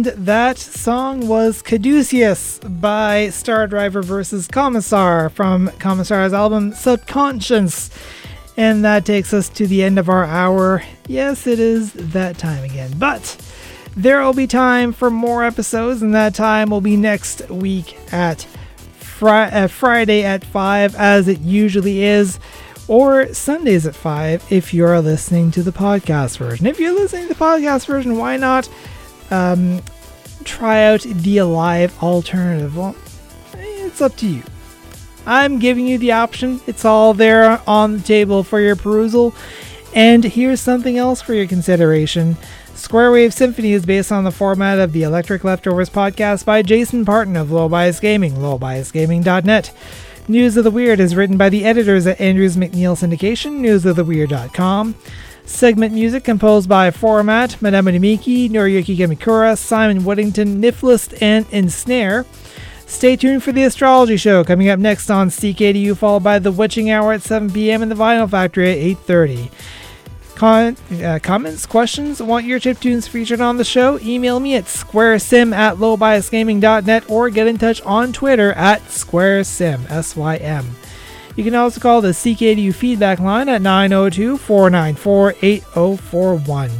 And 0.03 0.26
that 0.26 0.59
song 0.59 1.28
was 1.28 1.62
Caduceus 1.62 2.59
by 2.59 3.30
Star 3.30 3.68
Driver 3.68 4.03
vs. 4.03 4.48
Commissar 4.48 5.28
from 5.30 5.68
Commissar's 5.78 6.32
album 6.32 6.72
Subconscious. 6.72 7.88
And 8.57 8.84
that 8.84 9.05
takes 9.05 9.32
us 9.32 9.48
to 9.50 9.68
the 9.68 9.84
end 9.84 10.00
of 10.00 10.09
our 10.09 10.24
hour. 10.24 10.82
Yes, 11.07 11.46
it 11.46 11.61
is 11.61 11.92
that 11.92 12.36
time 12.36 12.64
again. 12.64 12.92
But 12.98 13.36
there 13.96 14.20
will 14.20 14.32
be 14.32 14.48
time 14.48 14.92
for 14.92 15.09
more 15.09 15.44
episodes, 15.44 16.03
and 16.03 16.12
that 16.16 16.34
time 16.34 16.70
will 16.70 16.80
be 16.80 16.96
next 16.96 17.48
week 17.48 17.96
at 18.12 18.44
uh, 19.20 19.68
Friday 19.68 20.24
at 20.24 20.44
5, 20.44 20.96
as 20.96 21.28
it 21.28 21.38
usually 21.42 22.03
is, 22.03 22.40
or 22.88 23.32
Sundays 23.32 23.86
at 23.86 23.94
5 23.94 24.50
if 24.50 24.74
you're 24.74 25.00
listening 25.00 25.53
to 25.53 25.62
the 25.62 25.70
podcast 25.70 26.38
version. 26.38 26.66
If 26.66 26.80
you're 26.80 26.92
listening 26.92 27.28
to 27.28 27.34
the 27.34 27.38
podcast 27.38 27.86
version, 27.86 28.18
why 28.18 28.36
not 28.36 28.68
um, 29.32 29.82
try 30.44 30.84
out 30.84 31.00
the 31.02 31.42
live 31.42 32.00
alternative? 32.02 32.76
Well, 32.76 32.94
it's 33.54 34.00
up 34.00 34.16
to 34.16 34.26
you. 34.26 34.42
I'm 35.26 35.58
giving 35.58 35.86
you 35.86 35.98
the 35.98 36.12
option. 36.12 36.60
It's 36.66 36.84
all 36.84 37.14
there 37.14 37.60
on 37.66 37.98
the 37.98 38.02
table 38.02 38.42
for 38.42 38.60
your 38.60 38.76
perusal. 38.76 39.34
And 39.94 40.24
here's 40.24 40.60
something 40.60 40.96
else 40.98 41.20
for 41.20 41.34
your 41.34 41.46
consideration. 41.46 42.36
Square 42.74 43.12
Wave 43.12 43.32
Symphony 43.32 43.72
is 43.72 43.86
based 43.86 44.10
on 44.10 44.24
the 44.24 44.32
format 44.32 44.78
of 44.78 44.92
the 44.92 45.02
Electric 45.04 45.44
Leftovers 45.44 45.90
podcast 45.90 46.44
by 46.44 46.62
Jason 46.62 47.04
Parton 47.04 47.36
of 47.36 47.52
Low 47.52 47.68
Bias 47.68 48.00
Gaming, 48.00 48.32
lowbiasgaming.net. 48.32 49.72
News 50.28 50.56
of 50.56 50.62
the 50.62 50.70
Weird 50.70 51.00
is 51.00 51.16
written 51.16 51.36
by 51.36 51.48
the 51.48 51.64
editors 51.64 52.06
at 52.06 52.20
Andrews 52.20 52.56
McMeel 52.56 52.96
Syndication, 52.96 53.58
newsoftheweird.com. 53.60 54.94
Segment 55.44 55.92
music 55.92 56.22
composed 56.22 56.68
by 56.68 56.92
Format, 56.92 57.60
Madame 57.60 58.00
Miki, 58.00 58.48
Noriyuki 58.48 58.96
Gamikura, 58.96 59.58
Simon 59.58 60.04
Whittington, 60.04 60.62
Niflist, 60.62 61.20
and 61.20 61.44
Ensnare. 61.50 62.24
Stay 62.86 63.16
tuned 63.16 63.42
for 63.42 63.50
the 63.50 63.64
Astrology 63.64 64.16
Show 64.16 64.44
coming 64.44 64.68
up 64.68 64.78
next 64.78 65.10
on 65.10 65.28
CKDU, 65.28 65.96
followed 65.96 66.22
by 66.22 66.38
the 66.38 66.52
Witching 66.52 66.88
Hour 66.88 67.14
at 67.14 67.22
7 67.22 67.50
p.m. 67.50 67.82
and 67.82 67.90
the 67.90 67.96
Vinyl 67.96 68.30
Factory 68.30 68.70
at 68.70 68.98
8.30. 68.98 69.50
Con- 70.43 70.76
uh, 71.01 71.20
comments, 71.22 71.66
questions, 71.66 72.20
want 72.20 72.45
your 72.45 72.59
chip 72.59 72.80
tunes 72.80 73.07
featured 73.07 73.40
on 73.40 73.59
the 73.59 73.64
show? 73.64 74.01
Email 74.01 74.40
me 74.40 74.57
at 74.57 74.64
squaresym 74.64 75.55
at 75.55 75.76
lowbiasgaming.net 75.76 77.09
or 77.09 77.30
get 77.30 77.47
in 77.47 77.59
touch 77.59 77.80
on 77.82 78.12
Twitter 78.12 78.53
at 78.55 78.82
squaresym, 78.86 79.88
S-Y-M. 79.88 80.68
You 81.36 81.45
can 81.45 81.55
also 81.55 81.80
call 81.80 82.01
the 82.01 82.09
CKDU 82.09 82.74
feedback 82.74 83.20
line 83.20 83.49
at 83.49 83.62
902 83.62 84.36
494 84.36 85.34
8041. 85.43 86.70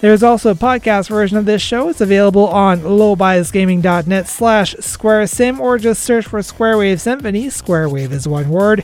There's 0.00 0.22
also 0.22 0.52
a 0.52 0.54
podcast 0.54 1.10
version 1.10 1.36
of 1.36 1.44
this 1.44 1.60
show. 1.60 1.90
It's 1.90 2.00
available 2.00 2.48
on 2.48 2.80
lowbiasgaming.net 2.80 4.28
slash 4.28 4.74
squaresym 4.76 5.60
or 5.60 5.76
just 5.76 6.02
search 6.02 6.26
for 6.26 6.38
Squarewave 6.40 7.00
Symphony. 7.00 7.46
Squarewave 7.46 8.10
is 8.10 8.26
one 8.26 8.48
word. 8.48 8.82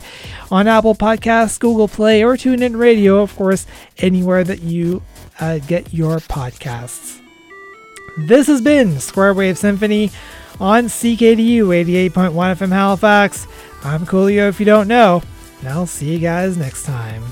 On 0.51 0.67
Apple 0.67 0.93
Podcasts, 0.93 1.59
Google 1.59 1.87
Play, 1.87 2.23
or 2.23 2.35
TuneIn 2.35 2.77
Radio, 2.77 3.21
of 3.21 3.35
course, 3.35 3.65
anywhere 3.97 4.43
that 4.43 4.61
you 4.61 5.01
uh, 5.39 5.57
get 5.57 5.91
your 5.91 6.17
podcasts. 6.17 7.19
This 8.27 8.45
has 8.45 8.61
been 8.61 8.89
Squarewave 8.89 9.57
Symphony 9.57 10.11
on 10.59 10.85
CKDU 10.85 11.63
88.1 12.11 12.11
FM 12.31 12.69
Halifax. 12.69 13.47
I'm 13.83 14.05
Coolio 14.05 14.49
if 14.49 14.59
you 14.59 14.65
don't 14.67 14.87
know, 14.87 15.23
and 15.59 15.69
I'll 15.69 15.87
see 15.87 16.13
you 16.13 16.19
guys 16.19 16.57
next 16.57 16.83
time. 16.83 17.23